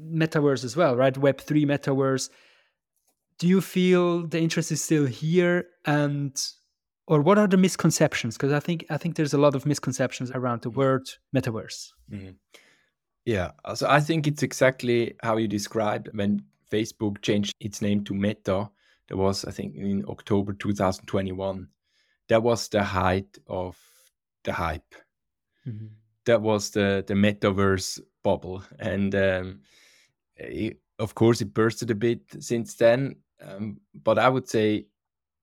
[0.00, 1.12] metaverse as well, right?
[1.12, 2.30] Web3 metaverse.
[3.38, 6.34] Do you feel the interest is still here and
[7.08, 8.36] or what are the misconceptions?
[8.36, 11.90] Because i think i think there's a lot of misconceptions around the word metaverse.
[12.10, 12.30] Mm-hmm.
[13.24, 13.50] yeah.
[13.74, 18.70] So i think it's exactly how you described when facebook changed its name to meta.
[19.08, 21.68] That was i think in october 2021
[22.28, 23.76] that was the height of
[24.44, 24.94] the hype
[25.66, 25.86] mm-hmm.
[26.24, 29.60] that was the the metaverse bubble and um,
[30.36, 34.86] it, of course it bursted a bit since then um, but I would say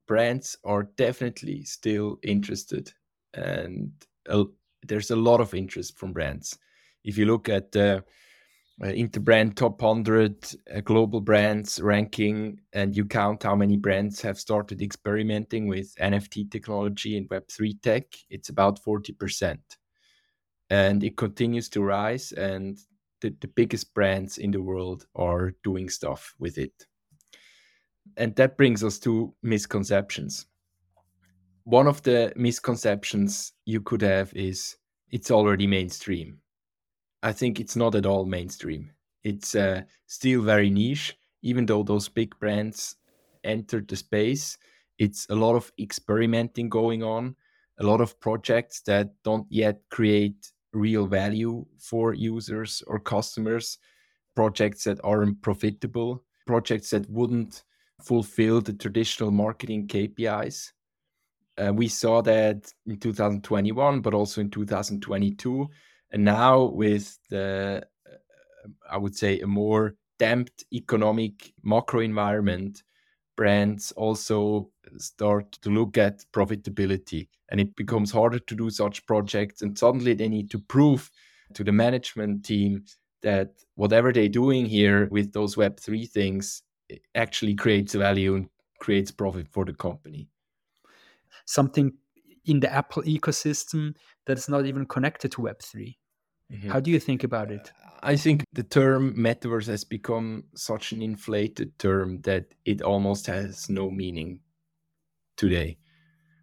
[0.07, 2.91] brands are definitely still interested,
[3.33, 3.91] and
[4.29, 4.45] uh,
[4.83, 6.57] there's a lot of interest from brands.
[7.03, 8.01] If you look at the uh,
[8.81, 14.81] Interbrand Top 100 uh, global brands ranking, and you count how many brands have started
[14.81, 19.57] experimenting with NFT technology and Web3 tech, it's about 40%.
[20.69, 22.79] And it continues to rise, and
[23.21, 26.87] the, the biggest brands in the world are doing stuff with it.
[28.17, 30.47] And that brings us to misconceptions.
[31.63, 34.75] One of the misconceptions you could have is
[35.11, 36.39] it's already mainstream.
[37.23, 38.91] I think it's not at all mainstream.
[39.23, 42.97] It's uh, still very niche, even though those big brands
[43.45, 44.57] entered the space.
[44.99, 47.35] It's a lot of experimenting going on,
[47.79, 53.77] a lot of projects that don't yet create real value for users or customers,
[54.35, 57.63] projects that aren't profitable, projects that wouldn't
[58.01, 60.71] fulfill the traditional marketing KPIs.
[61.57, 65.69] Uh, we saw that in 2021, but also in 2022.
[66.13, 72.83] And now, with the, uh, I would say, a more damped economic macro environment,
[73.35, 77.27] brands also start to look at profitability.
[77.49, 79.63] And it becomes harder to do such projects.
[79.63, 81.09] And suddenly they need to prove
[81.55, 82.85] to the management team
[83.23, 86.61] that whatever they're doing here with those Web3 things
[87.15, 88.49] actually creates value and
[88.79, 90.27] creates profit for the company.
[91.45, 91.93] Something
[92.45, 93.95] in the Apple ecosystem
[94.25, 95.95] that's not even connected to Web3.
[96.51, 96.69] Mm-hmm.
[96.69, 97.71] How do you think about it?
[98.01, 103.69] I think the term metaverse has become such an inflated term that it almost has
[103.69, 104.41] no meaning
[105.37, 105.77] today.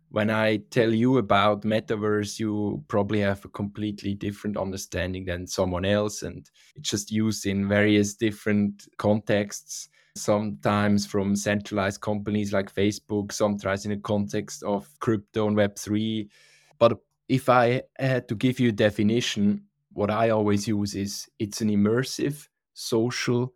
[0.09, 5.85] When I tell you about metaverse, you probably have a completely different understanding than someone
[5.85, 13.33] else, and it's just used in various different contexts sometimes from centralized companies like Facebook,
[13.33, 16.29] sometimes in the context of crypto and Web3.
[16.79, 16.99] But
[17.29, 21.69] if I had to give you a definition, what I always use is it's an
[21.69, 23.53] immersive, social,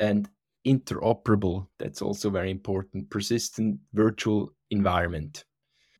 [0.00, 0.28] and
[0.66, 5.44] interoperable, that's also very important, persistent virtual environment.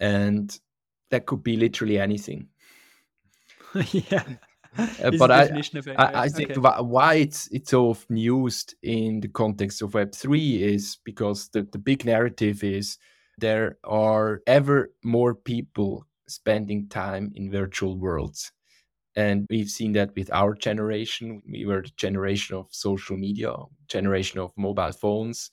[0.00, 0.56] And
[1.10, 2.48] that could be literally anything.
[3.92, 4.24] yeah.
[4.76, 5.48] Uh, but I,
[5.96, 6.82] I, I, think okay.
[6.82, 11.62] why it's it's so often used in the context of Web three is because the,
[11.72, 12.98] the big narrative is
[13.38, 18.52] there are ever more people spending time in virtual worlds.
[19.18, 21.42] And we've seen that with our generation.
[21.50, 23.52] We were the generation of social media,
[23.88, 25.50] generation of mobile phones.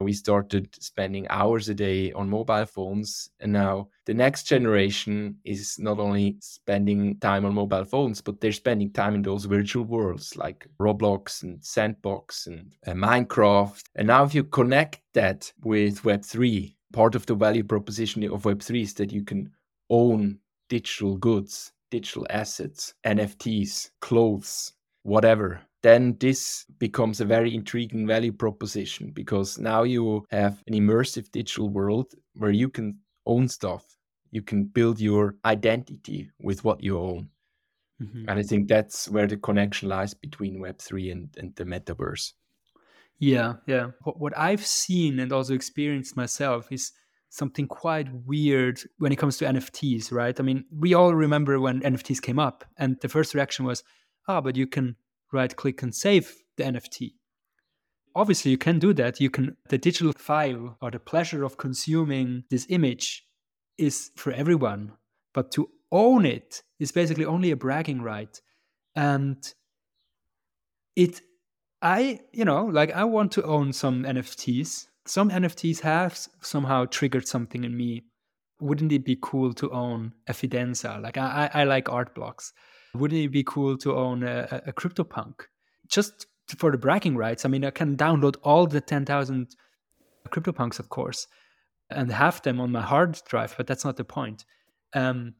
[0.00, 3.30] We started spending hours a day on mobile phones.
[3.40, 8.52] And now the next generation is not only spending time on mobile phones, but they're
[8.52, 13.82] spending time in those virtual worlds like Roblox and Sandbox and uh, Minecraft.
[13.94, 18.82] And now, if you connect that with Web3, part of the value proposition of Web3
[18.82, 19.50] is that you can
[19.88, 20.38] own
[20.68, 24.72] digital goods, digital assets, NFTs, clothes,
[25.02, 31.30] whatever then this becomes a very intriguing value proposition because now you have an immersive
[31.30, 33.96] digital world where you can own stuff.
[34.32, 37.28] You can build your identity with what you own.
[38.02, 38.28] Mm-hmm.
[38.28, 42.32] And I think that's where the connection lies between Web3 and, and the metaverse.
[43.20, 43.90] Yeah, yeah.
[44.02, 46.90] What, what I've seen and also experienced myself is
[47.28, 50.38] something quite weird when it comes to NFTs, right?
[50.38, 53.82] I mean, we all remember when NFTs came up, and the first reaction was,
[54.28, 54.96] ah, but you can
[55.32, 57.14] right click and save the NFT.
[58.14, 59.20] Obviously, you can do that.
[59.20, 63.26] You can, the digital file or the pleasure of consuming this image
[63.76, 64.92] is for everyone.
[65.34, 68.40] But to own it is basically only a bragging right.
[68.94, 69.36] And
[70.94, 71.20] it,
[71.82, 74.86] I, you know, like I want to own some NFTs.
[75.06, 78.04] Some NFTs have somehow triggered something in me.
[78.60, 81.00] Wouldn't it be cool to own a Fidenza?
[81.00, 82.52] Like I, I like Art Blocks.
[82.94, 85.42] Wouldn't it be cool to own a, a CryptoPunk?
[85.88, 86.26] Just
[86.58, 87.44] for the bragging rights.
[87.44, 89.48] I mean, I can download all the 10,000
[90.28, 91.26] CryptoPunks, of course,
[91.90, 94.44] and have them on my hard drive, but that's not the point.
[94.94, 95.34] Um,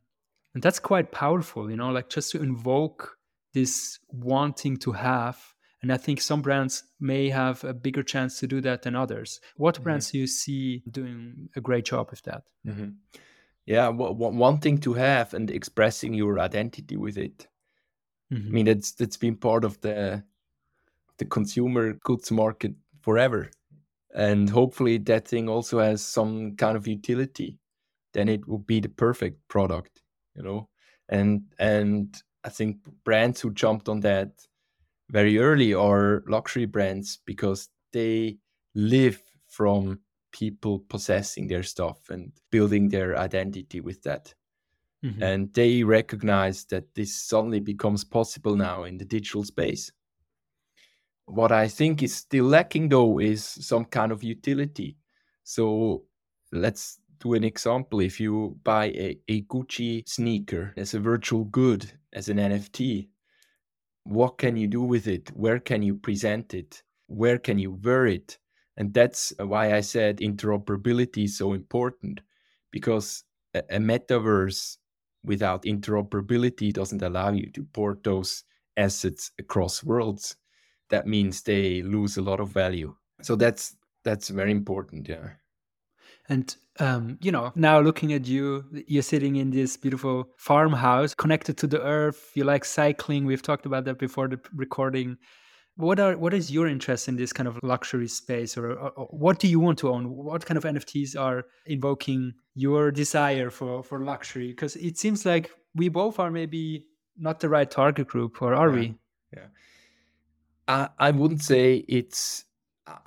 [0.54, 3.16] and that's quite powerful, you know, like just to invoke
[3.54, 5.38] this wanting to have.
[5.86, 9.40] And I think some brands may have a bigger chance to do that than others.
[9.56, 9.84] What mm-hmm.
[9.84, 12.42] brands do you see doing a great job with that?
[12.66, 12.88] Mm-hmm
[13.66, 17.48] yeah wanting to have and expressing your identity with it
[18.32, 18.48] mm-hmm.
[18.48, 20.22] i mean that's that's been part of the
[21.18, 22.72] the consumer goods market
[23.02, 23.50] forever
[24.14, 27.58] and hopefully that thing also has some kind of utility
[28.12, 30.00] then it would be the perfect product
[30.36, 30.68] you know
[31.08, 34.30] and and i think brands who jumped on that
[35.10, 38.38] very early are luxury brands because they
[38.74, 40.00] live from
[40.32, 44.34] people possessing their stuff and building their identity with that.
[45.04, 45.22] Mm-hmm.
[45.22, 49.90] And they recognize that this suddenly becomes possible now in the digital space.
[51.26, 54.96] What I think is still lacking, though, is some kind of utility.
[55.42, 56.04] So
[56.52, 58.00] let's do an example.
[58.00, 63.08] If you buy a, a Gucci sneaker as a virtual good, as an NFT,
[64.06, 65.30] what can you do with it?
[65.34, 66.82] Where can you present it?
[67.08, 68.38] Where can you wear it?
[68.76, 72.20] And that's why I said interoperability is so important
[72.70, 74.76] because a, a metaverse
[75.24, 78.44] without interoperability doesn't allow you to port those
[78.76, 80.36] assets across worlds.
[80.90, 82.94] That means they lose a lot of value.
[83.22, 85.30] So that's that's very important, yeah.
[86.28, 91.56] And um, you know, now looking at you, you're sitting in this beautiful farmhouse connected
[91.58, 92.32] to the earth.
[92.34, 93.24] You like cycling.
[93.24, 95.16] We've talked about that before the recording
[95.76, 99.06] what are what is your interest in this kind of luxury space or, or, or,
[99.06, 103.82] what do you want to own what kind of nfts are invoking your desire for
[103.82, 106.84] for luxury because it seems like we both are maybe
[107.18, 108.74] not the right target group or are yeah.
[108.74, 108.94] we
[109.34, 109.46] yeah
[110.68, 112.44] I, I wouldn't say it's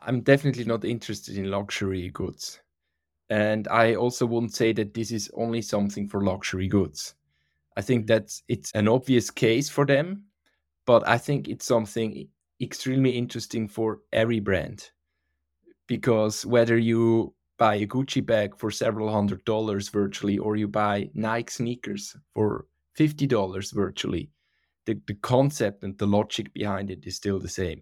[0.01, 2.59] i'm definitely not interested in luxury goods
[3.29, 7.15] and i also wouldn't say that this is only something for luxury goods.
[7.77, 8.25] I think mm-hmm.
[8.25, 10.23] that it's an obvious case for them
[10.85, 12.27] but i think it's something
[12.61, 14.89] extremely interesting for every brand.
[15.87, 21.09] Because whether you buy a Gucci bag for several hundred dollars virtually or you buy
[21.13, 22.67] Nike sneakers for
[22.97, 24.29] $50 virtually,
[24.85, 27.81] the, the concept and the logic behind it is still the same.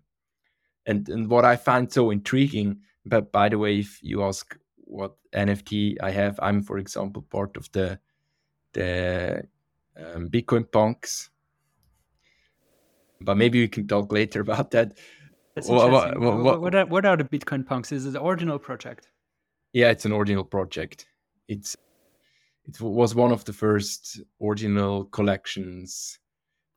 [0.86, 4.58] And, and what I find so intriguing, but by the way, if you ask
[4.88, 8.00] what NFT I have, I'm, for example, part of the,
[8.74, 9.44] the
[9.98, 11.30] um, Bitcoin punks
[13.22, 14.98] but maybe we can talk later about that.
[15.66, 17.92] What, what, what, what, are, what are the Bitcoin punks?
[17.92, 19.08] Is it the original project?
[19.74, 21.08] Yeah, it's an original project.
[21.48, 21.76] It's
[22.68, 26.20] it was one of the first Ordinal collections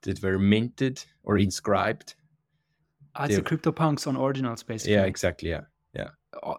[0.02, 2.14] that were minted or inscribed.
[3.16, 4.94] Ah, it's the CryptoPunks on Ordinals, basically.
[4.94, 5.50] Yeah, exactly.
[5.50, 5.62] Yeah.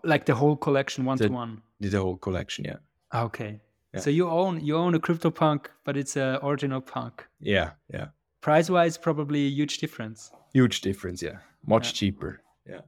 [0.03, 1.61] Like the whole collection, one the, to one.
[1.79, 2.77] The whole collection, yeah.
[3.13, 3.59] Okay.
[3.93, 3.99] Yeah.
[3.99, 7.27] So you own you own a CryptoPunk, but it's a original punk.
[7.39, 8.07] Yeah, yeah.
[8.41, 10.31] price wise, probably a huge difference.
[10.53, 11.37] Huge difference, yeah.
[11.65, 11.93] Much yeah.
[11.93, 12.41] cheaper.
[12.67, 12.81] Yeah.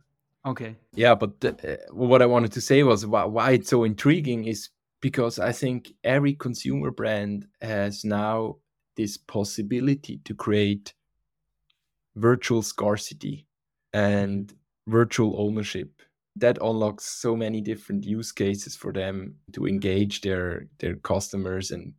[0.46, 0.76] Okay.
[0.94, 4.46] Yeah, but the, uh, what I wanted to say was why, why it's so intriguing
[4.46, 4.70] is
[5.00, 8.58] because I think every consumer brand has now
[8.96, 10.94] this possibility to create
[12.16, 13.48] virtual scarcity
[13.94, 14.54] and
[14.88, 16.02] virtual ownership
[16.36, 21.94] that unlocks so many different use cases for them to engage their their customers and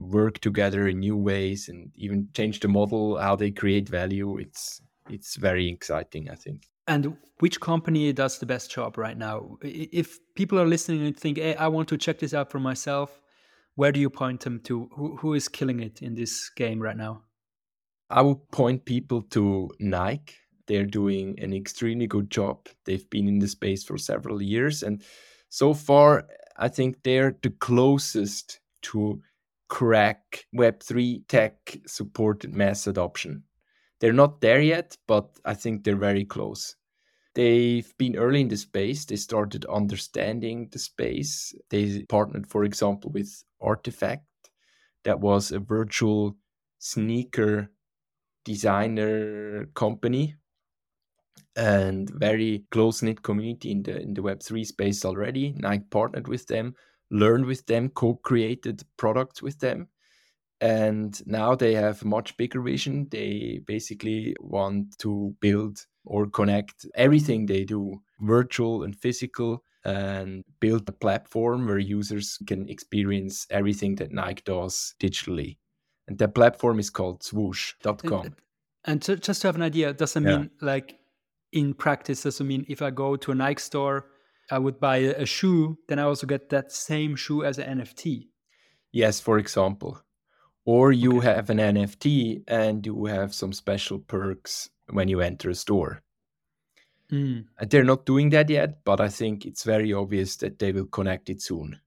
[0.00, 4.38] work together in new ways and even change the model how they create value.
[4.38, 4.80] It's
[5.10, 6.68] it's very exciting i think.
[6.86, 9.56] And which company does the best job right now?
[9.62, 13.22] If people are listening and think hey i want to check this out for myself
[13.74, 14.88] where do you point them to?
[14.92, 17.22] Who, who is killing it in this game right now?
[18.10, 20.34] I would point people to nike
[20.66, 22.68] they're doing an extremely good job.
[22.84, 24.82] They've been in the space for several years.
[24.82, 25.02] And
[25.48, 29.20] so far, I think they're the closest to
[29.68, 33.44] crack Web3 tech supported mass adoption.
[34.00, 36.76] They're not there yet, but I think they're very close.
[37.34, 39.04] They've been early in the space.
[39.04, 41.54] They started understanding the space.
[41.70, 44.20] They partnered, for example, with RTFKT,
[45.04, 46.36] that was a virtual
[46.78, 47.70] sneaker
[48.44, 50.34] designer company
[51.56, 55.54] and very close knit community in the in the Web3 space already.
[55.56, 56.74] Nike partnered with them,
[57.10, 59.88] learned with them, co-created products with them.
[60.60, 63.08] And now they have a much bigger vision.
[63.10, 70.88] They basically want to build or connect everything they do, virtual and physical, and build
[70.88, 75.58] a platform where users can experience everything that Nike does digitally.
[76.06, 78.22] And that platform is called swoosh.com.
[78.26, 78.34] And,
[78.84, 80.38] and to, just to have an idea, does that yeah.
[80.38, 80.98] mean like
[81.52, 84.06] in practice does it mean if I go to a Nike store,
[84.50, 87.78] I would buy a, a shoe, then I also get that same shoe as an
[87.78, 88.28] NFT?
[88.92, 90.02] Yes, for example.
[90.64, 91.26] Or you okay.
[91.26, 96.02] have an NFT and you have some special perks when you enter a store.
[97.10, 97.46] Mm.
[97.68, 101.28] They're not doing that yet, but I think it's very obvious that they will connect
[101.30, 101.80] it soon.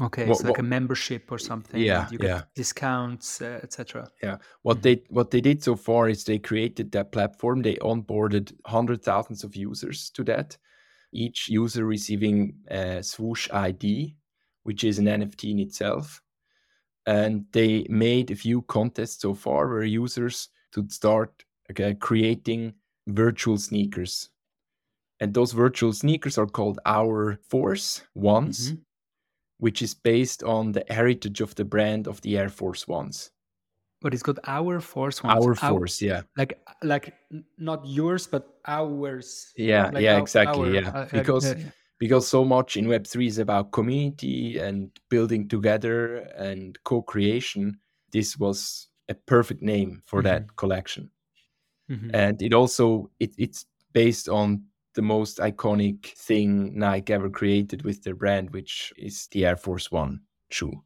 [0.00, 1.80] Okay, what, it's like what, a membership or something.
[1.80, 2.42] Yeah, you get yeah.
[2.56, 4.08] discounts, uh, etc.
[4.22, 4.38] Yeah.
[4.62, 4.82] What mm-hmm.
[4.82, 7.62] they what they did so far is they created that platform.
[7.62, 10.56] They onboarded hundred thousands of users to that.
[11.12, 14.16] Each user receiving a swoosh ID,
[14.64, 16.20] which is an NFT in itself.
[17.06, 22.74] And they made a few contests so far where users could start okay, creating
[23.06, 24.30] virtual sneakers.
[25.20, 28.72] And those virtual sneakers are called Our Force Ones.
[28.72, 28.82] Mm-hmm
[29.64, 33.30] which is based on the heritage of the brand of the Air Force Ones.
[34.02, 35.42] But it's got our force ones.
[35.42, 36.20] Our force, yeah.
[36.36, 37.14] Like like
[37.56, 39.54] not yours, but ours.
[39.56, 40.68] Yeah, like yeah, our, exactly.
[40.68, 40.90] Our, yeah.
[40.90, 41.58] Uh, because uh,
[41.98, 47.78] because so much in Web3 is about community and building together and co-creation.
[48.12, 50.44] This was a perfect name for mm-hmm.
[50.44, 51.10] that collection.
[51.90, 52.10] Mm-hmm.
[52.12, 58.02] And it also it, it's based on the most iconic thing Nike ever created with
[58.02, 60.20] their brand, which is the Air Force One
[60.50, 60.82] shoe.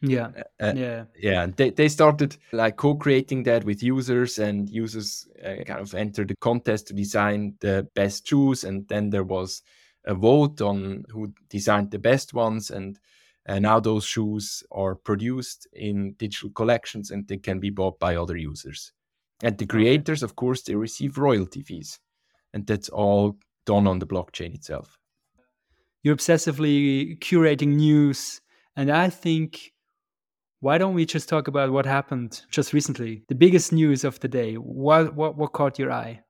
[0.00, 0.28] Yeah.
[0.60, 1.04] Uh, uh yeah.
[1.16, 1.46] Yeah.
[1.56, 6.28] They, they started like co creating that with users, and users uh, kind of entered
[6.28, 8.64] the contest to design the best shoes.
[8.64, 9.62] And then there was
[10.04, 12.70] a vote on who designed the best ones.
[12.70, 12.98] And
[13.48, 18.16] uh, now those shoes are produced in digital collections and they can be bought by
[18.16, 18.92] other users.
[19.42, 22.00] And the creators, of course, they receive royalty fees
[22.52, 23.36] and that's all
[23.66, 24.98] done on the blockchain itself.
[26.02, 28.40] You're obsessively curating news,
[28.76, 29.72] and I think
[30.60, 33.22] why don't we just talk about what happened just recently?
[33.28, 34.54] The biggest news of the day.
[34.54, 36.20] What what what caught your eye?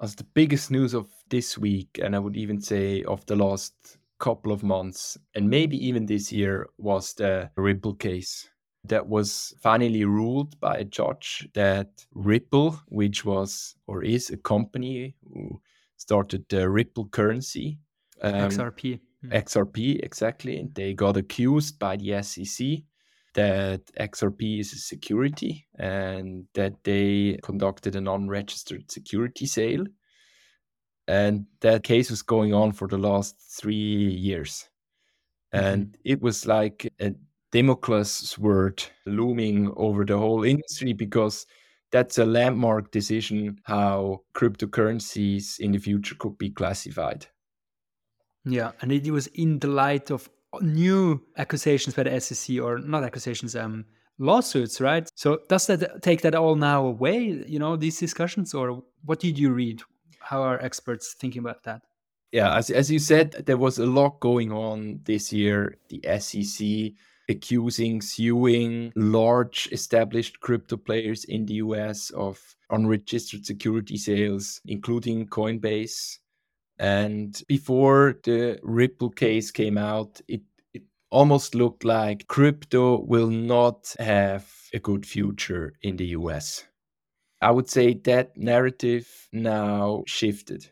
[0.00, 3.72] As the biggest news of this week, and I would even say of the last
[4.18, 8.48] couple of months, and maybe even this year, was the Ripple case
[8.88, 15.14] that was finally ruled by a judge that Ripple, which was or is a company
[15.32, 15.60] who
[15.96, 17.78] started the Ripple currency,
[18.22, 19.00] um, XRP.
[19.22, 19.32] Hmm.
[19.32, 20.58] XRP, exactly.
[20.58, 22.84] And they got accused by the SEC
[23.34, 29.84] that XRP is a security and that they conducted an unregistered security sale.
[31.06, 34.68] And that case was going on for the last three years.
[35.52, 36.00] And mm-hmm.
[36.04, 37.14] it was like a
[37.56, 41.46] Damocles sword looming over the whole industry because
[41.90, 47.24] that's a landmark decision how cryptocurrencies in the future could be classified.
[48.44, 50.28] Yeah, and it was in the light of
[50.60, 53.86] new accusations by the SEC or not accusations, um,
[54.18, 55.10] lawsuits, right?
[55.14, 57.42] So does that take that all now away?
[57.46, 59.80] You know these discussions, or what did you read?
[60.20, 61.80] How are experts thinking about that?
[62.32, 65.78] Yeah, as, as you said, there was a lot going on this year.
[65.88, 66.92] The SEC
[67.28, 72.38] accusing, suing large established crypto players in the US of
[72.70, 76.18] unregistered security sales, including Coinbase.
[76.78, 80.42] And before the Ripple case came out, it,
[80.74, 86.64] it almost looked like crypto will not have a good future in the US.
[87.40, 90.70] I would say that narrative now shifted.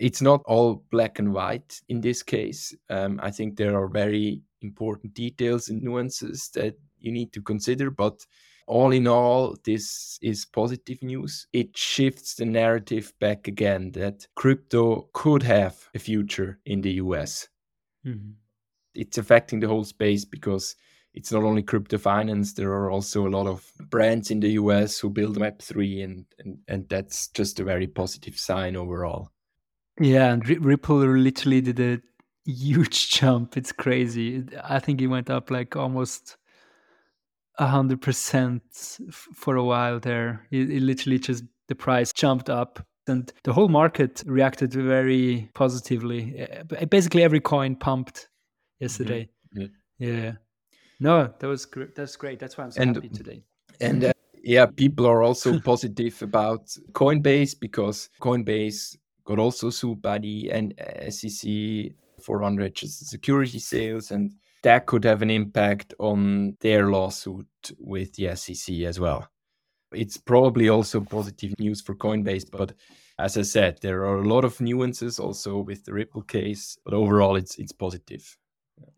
[0.00, 2.74] It's not all black and white in this case.
[2.88, 7.90] Um, I think there are very important details and nuances that you need to consider,
[7.90, 8.24] but
[8.66, 11.46] all in all, this is positive news.
[11.52, 17.48] It shifts the narrative back again that crypto could have a future in the US.
[18.06, 18.30] Mm-hmm.
[18.94, 20.76] It's affecting the whole space because
[21.12, 24.98] it's not only crypto finance, there are also a lot of brands in the US
[24.98, 29.30] who build Web3, and, and, and that's just a very positive sign overall.
[30.00, 32.00] Yeah, and Ripple literally did a
[32.50, 33.56] huge jump.
[33.56, 34.44] It's crazy.
[34.64, 36.36] I think it went up like almost
[37.58, 38.62] hundred percent
[39.12, 40.46] for a while there.
[40.50, 46.34] It, it, literally just the price jumped up, and the whole market reacted very positively.
[46.38, 48.28] Eh, basically, every coin pumped
[48.78, 49.28] yesterday.
[49.54, 49.66] Mm-hmm.
[49.98, 50.22] Yeah.
[50.22, 50.32] yeah.
[51.00, 51.94] No, that was great.
[51.94, 52.38] That's great.
[52.38, 53.42] That's why I'm so and, happy today.
[53.80, 60.18] And uh, yeah, people are also positive about Coinbase because Coinbase got also sued by
[60.18, 61.92] the uh, SEC
[62.22, 67.46] for unregistered security sales and that could have an impact on their lawsuit
[67.78, 69.28] with the SEC as well.
[69.92, 72.74] It's probably also positive news for Coinbase, but
[73.18, 76.94] as I said, there are a lot of nuances also with the Ripple case, but
[76.94, 78.36] overall it's it's positive.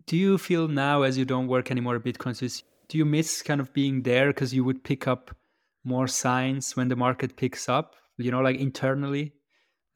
[0.07, 3.73] Do you feel now as you don't work anymore at do you miss kind of
[3.73, 5.35] being there because you would pick up
[5.83, 9.33] more signs when the market picks up, you know, like internally?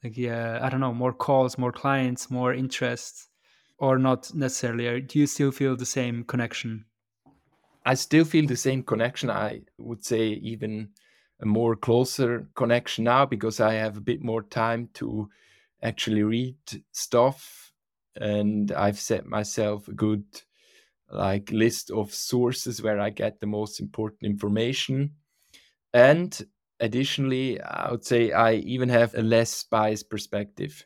[0.03, 3.29] Like yeah, I don't know, more calls, more clients, more interest
[3.77, 4.87] or not necessarily?
[4.87, 6.85] or Do you still feel the same connection?
[7.85, 9.29] I still feel the same connection.
[9.29, 10.89] I would say even
[11.39, 15.29] a more closer connection now because I have a bit more time to
[15.81, 16.57] actually read
[16.91, 17.71] stuff
[18.15, 20.25] and I've set myself a good
[21.09, 25.15] like list of sources where I get the most important information.
[25.93, 26.39] And
[26.79, 30.85] additionally, I would say I even have a less biased perspective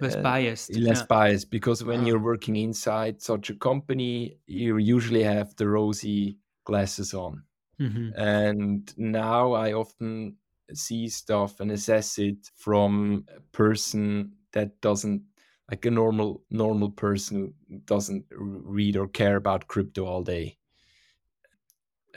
[0.00, 1.06] less uh, biased less yeah.
[1.08, 7.14] biased because when you're working inside such a company you usually have the rosy glasses
[7.14, 7.42] on
[7.80, 8.10] mm-hmm.
[8.18, 10.36] and now i often
[10.72, 15.22] see stuff and assess it from a person that doesn't
[15.70, 20.57] like a normal normal person who doesn't read or care about crypto all day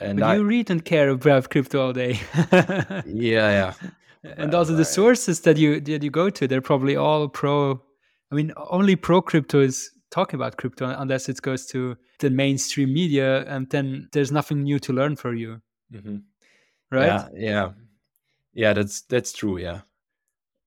[0.01, 2.19] and but I, you read and care about crypto all day.
[3.05, 3.73] Yeah yeah.
[4.23, 7.81] And also the sources that you that you go to they're probably all pro
[8.31, 12.93] i mean only pro crypto is talking about crypto unless it goes to the mainstream
[12.93, 15.61] media and then there's nothing new to learn for you.
[15.93, 16.17] Mm-hmm.
[16.91, 17.07] right?
[17.07, 17.69] Yeah yeah.
[18.53, 19.81] Yeah that's that's true yeah.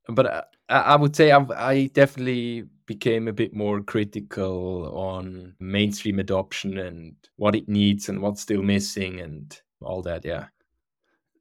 [0.09, 5.55] But uh, I, I would say I've, i definitely became a bit more critical on
[5.59, 10.47] mainstream adoption and what it needs and what's still missing and all that yeah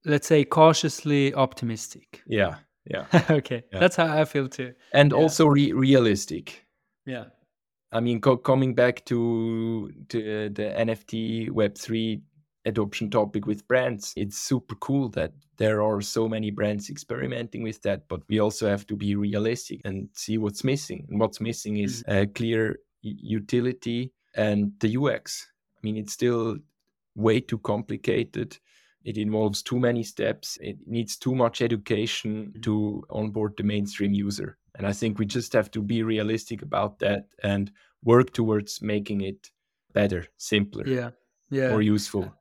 [0.06, 2.22] let's say cautiously optimistic.
[2.28, 3.06] Yeah, yeah.
[3.30, 3.80] okay, yeah.
[3.80, 4.74] that's how I feel too.
[4.94, 5.18] And yeah.
[5.18, 6.66] also re- realistic.
[7.06, 7.26] Yeah.
[7.92, 12.22] I mean, co- coming back to, to the NFT Web three
[12.66, 17.82] adoption topic with brands, it's super cool that there are so many brands experimenting with
[17.84, 18.08] that.
[18.08, 21.06] But we also have to be realistic and see what's missing.
[21.10, 22.24] And what's missing is mm-hmm.
[22.24, 25.48] a clear utility and the UX.
[25.78, 26.58] I mean, it's still
[27.16, 28.58] way too complicated
[29.04, 30.58] it involves too many steps.
[30.62, 32.62] It needs too much education mm-hmm.
[32.62, 34.58] to onboard the mainstream user.
[34.76, 37.72] And I think we just have to be realistic about that and
[38.04, 39.52] work towards making it
[39.94, 41.12] better, simpler, yeah,
[41.52, 42.34] yeah, more useful.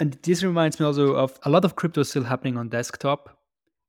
[0.00, 3.38] And this reminds me also of a lot of crypto still happening on desktop,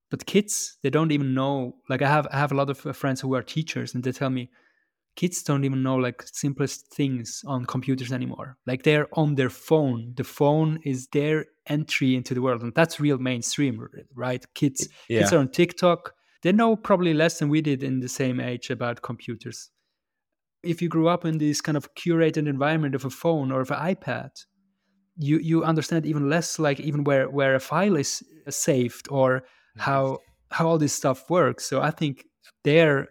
[0.09, 1.75] but kids they don't even know.
[1.89, 4.11] Like I have I have a lot of uh, friends who are teachers, and they
[4.11, 4.49] tell me
[5.19, 8.57] kids don't even know like simplest things on computers anymore.
[8.65, 10.13] Like they're on their phone.
[10.15, 12.61] The phone is their entry into the world.
[12.61, 13.85] And that's real mainstream
[14.15, 14.45] right?
[14.55, 15.19] Kids yeah.
[15.19, 16.13] kids are on tiktok.
[16.41, 19.69] They know probably less than we did in the same age about computers.
[20.63, 23.71] If you grew up in this kind of curated environment of a phone or of
[23.71, 24.31] an ipad
[25.19, 29.81] you you understand even less like even where where a file is saved or mm-hmm.
[29.81, 31.65] how how all this stuff works.
[31.65, 32.25] So i think
[32.63, 33.09] there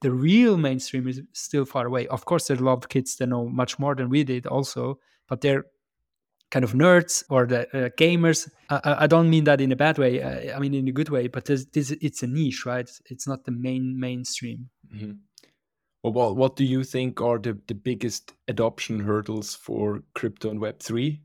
[0.00, 2.06] the real mainstream is still far away.
[2.06, 4.46] Of course there are a lot of kids that know much more than we did
[4.46, 5.64] also but they're
[6.50, 8.48] kind of nerds or the uh, gamers.
[8.70, 10.22] I, I, don't mean that in a bad way.
[10.22, 12.88] I, I mean in a good way but this, this, it's a niche right?
[13.06, 14.70] It's not the main mainstream.
[14.94, 15.12] Mm-hmm.
[16.02, 21.20] Well, what do you think are the, the biggest adoption hurdles for crypto and Web3?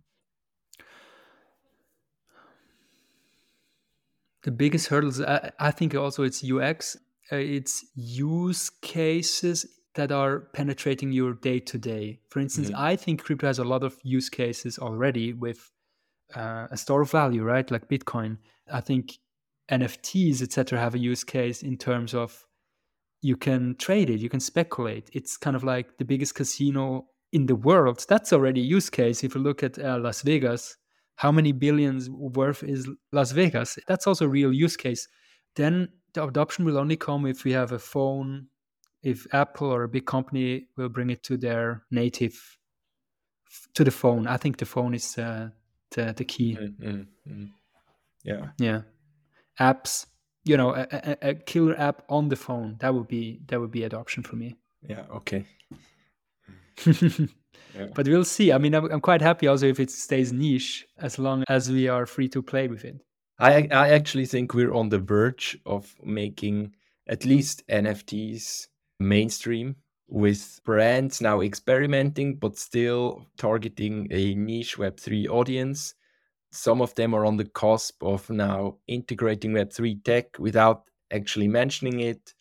[4.43, 6.97] The biggest hurdles, I, I think, also it's UX.
[7.31, 9.65] Uh, it's use cases
[9.95, 12.19] that are penetrating your day to day.
[12.29, 12.81] For instance, mm-hmm.
[12.81, 15.71] I think crypto has a lot of use cases already with
[16.35, 17.69] uh, a store of value, right?
[17.69, 18.37] Like Bitcoin.
[18.71, 19.17] I think
[19.71, 22.45] NFTs, etc., have a use case in terms of
[23.21, 25.09] you can trade it, you can speculate.
[25.13, 28.05] It's kind of like the biggest casino in the world.
[28.09, 29.23] That's already a use case.
[29.23, 30.75] If you look at uh, Las Vegas,
[31.15, 33.77] how many billions worth is Las Vegas?
[33.87, 35.07] That's also a real use case.
[35.55, 38.47] Then the adoption will only come if we have a phone
[39.03, 42.57] if Apple or a big company will bring it to their native
[43.75, 44.27] to the phone.
[44.27, 45.49] I think the phone is uh,
[45.91, 46.57] the the key.
[46.59, 47.45] Mm-hmm.
[48.23, 48.81] Yeah, yeah.
[49.59, 50.07] Apps,
[50.45, 52.77] you know, a, a, a, killer app on the phone.
[52.79, 54.55] That would be that would be adoption for me.
[54.81, 55.03] Yeah.
[55.11, 55.45] Okay.
[57.75, 57.87] yeah.
[57.93, 58.51] But we'll see.
[58.51, 61.87] I mean, I'm, I'm quite happy also if it stays niche as long as we
[61.87, 63.01] are free to play with it.
[63.39, 66.75] I I actually think we're on the verge of making
[67.07, 68.67] at least NFTs
[68.99, 69.75] mainstream
[70.07, 75.95] with brands now experimenting but still targeting a niche Web3 audience.
[76.51, 81.99] Some of them are on the cusp of now integrating Web3 tech without actually mentioning
[81.99, 82.33] it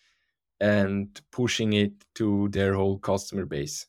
[0.60, 3.86] and pushing it to their whole customer base.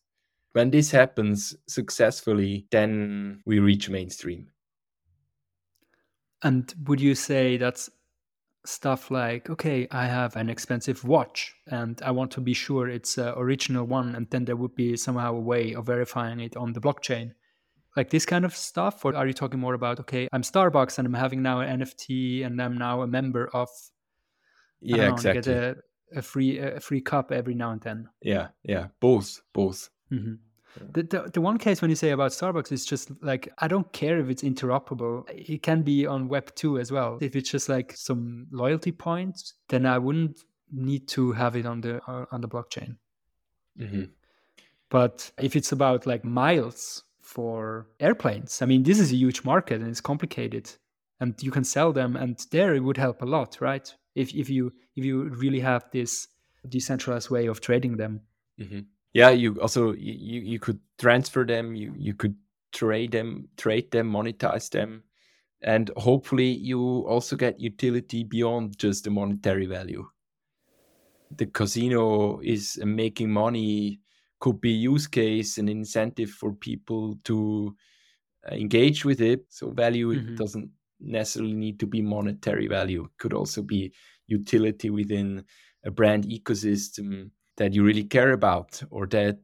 [0.54, 4.48] When this happens successfully, then we reach mainstream.
[6.44, 7.90] And would you say that's
[8.66, 13.18] stuff like okay i have an expensive watch and i want to be sure it's
[13.18, 16.72] an original one and then there would be somehow a way of verifying it on
[16.72, 17.32] the blockchain?
[17.98, 19.06] Like this kind of stuff?
[19.06, 22.46] Or are you talking more about okay i'm starbucks and i'm having now an nft
[22.46, 23.70] and i'm now a member of
[24.80, 25.76] yeah know, exactly get a,
[26.16, 28.08] a, free a free cup every now and then?
[28.22, 30.34] Yeah yeah both both mm-hmm.
[30.94, 33.92] The, the, the one case when you say about Starbucks is just like I don't
[33.94, 35.24] care if it's interoperable.
[35.30, 37.20] It can be on Web two as well.
[37.22, 40.42] If it's just like some loyalty points, then I wouldn't
[40.72, 42.98] need to have it on the uh, on the blockchain.
[43.80, 44.06] Mm-hmm.
[44.90, 49.80] But if it's about like miles for airplanes, I mean, this is a huge market
[49.80, 50.72] and it's complicated,
[51.20, 53.94] and you can sell them, and there it would help a lot, right?
[54.16, 56.28] If if you if you really have this
[56.68, 58.22] decentralized way of trading them.
[58.60, 58.80] Mm-hmm
[59.14, 62.36] yeah you also you you could transfer them you you could
[62.72, 65.04] trade them trade them monetize them
[65.62, 70.06] and hopefully you also get utility beyond just the monetary value
[71.38, 74.00] the casino is making money
[74.40, 77.76] could be use case an incentive for people to
[78.52, 80.36] uh, engage with it so value mm-hmm.
[80.36, 83.94] doesn't necessarily need to be monetary value it could also be
[84.28, 85.44] utility within
[85.86, 89.38] a brand ecosystem that you really care about or that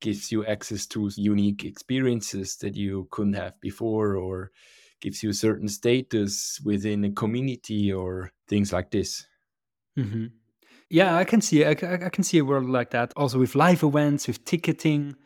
[0.00, 4.50] gives you access to unique experiences that you couldn't have before or
[5.00, 9.26] gives you a certain status within a community or things like this
[9.98, 10.26] mm-hmm.
[10.90, 13.82] yeah i can see I, I can see a world like that also with live
[13.82, 15.16] events with ticketing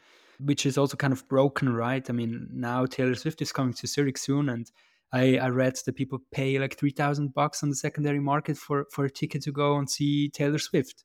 [0.40, 3.86] which is also kind of broken right i mean now taylor swift is coming to
[3.86, 4.70] zurich soon and
[5.12, 9.06] I, I read that people pay like 3000 bucks on the secondary market for, for
[9.06, 11.04] a ticket to go and see Taylor Swift.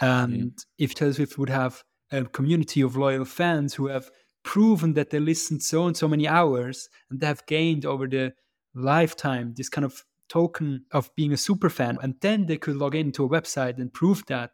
[0.00, 4.10] And if Taylor Swift would have a community of loyal fans who have
[4.42, 8.32] proven that they listened so and so many hours and they have gained over the
[8.74, 12.94] lifetime this kind of token of being a super fan, and then they could log
[12.94, 14.50] into a website and prove that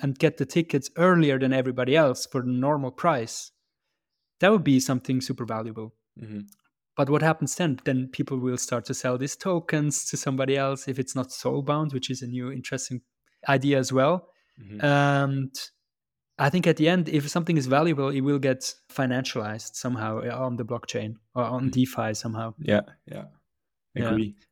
[0.00, 3.50] and get the tickets earlier than everybody else for the normal price,
[4.40, 5.94] that would be something super valuable.
[6.22, 6.40] Mm-hmm.
[6.96, 7.80] But what happens then?
[7.84, 11.62] Then people will start to sell these tokens to somebody else if it's not soul
[11.62, 13.00] bound, which is a new interesting
[13.48, 14.28] idea as well.
[14.60, 14.84] Mm-hmm.
[14.84, 15.54] And
[16.38, 20.36] I think at the end, if something is valuable, it will get financialized somehow uh,
[20.36, 21.70] on the blockchain or on mm-hmm.
[21.70, 22.54] DeFi somehow.
[22.58, 23.24] Yeah, yeah,
[23.96, 24.36] agree.
[24.38, 24.44] Yeah.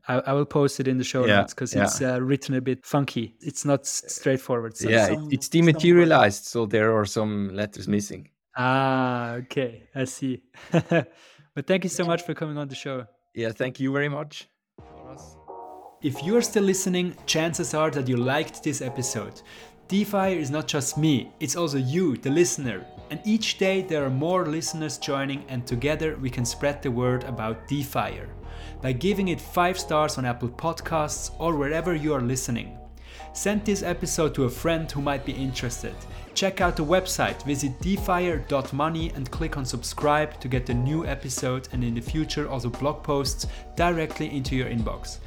[0.07, 1.83] I, I, will post it in the show yeah, notes because yeah.
[1.83, 3.35] it's uh, written a bit funky.
[3.41, 4.77] It's not straightforward.
[4.77, 8.29] So yeah, some, it's dematerialized, so there are some letters missing.
[8.55, 10.43] Ah, okay, I see.
[10.71, 13.05] but thank you so much for coming on the show.
[13.33, 14.47] Yeah, thank you very much.
[16.01, 19.41] If you are still listening, chances are that you liked this episode.
[19.87, 22.85] DeFire is not just me, it's also you, the listener.
[23.09, 27.23] And each day there are more listeners joining, and together we can spread the word
[27.23, 28.29] about DeFire
[28.85, 32.77] by giving it 5 stars on Apple Podcasts or wherever you are listening.
[33.33, 35.95] Send this episode to a friend who might be interested.
[36.35, 41.67] Check out the website, visit defire.money and click on subscribe to get the new episode
[41.71, 45.17] and in the future also blog posts directly into your inbox.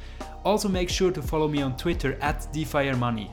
[0.45, 3.29] Also make sure to follow me on Twitter at DeFireMoney.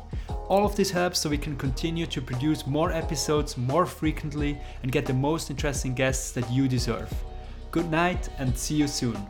[0.48, 4.90] All of this helps so we can continue to produce more episodes more frequently and
[4.90, 7.14] get the most interesting guests that you deserve.
[7.70, 9.24] Good night and see you soon.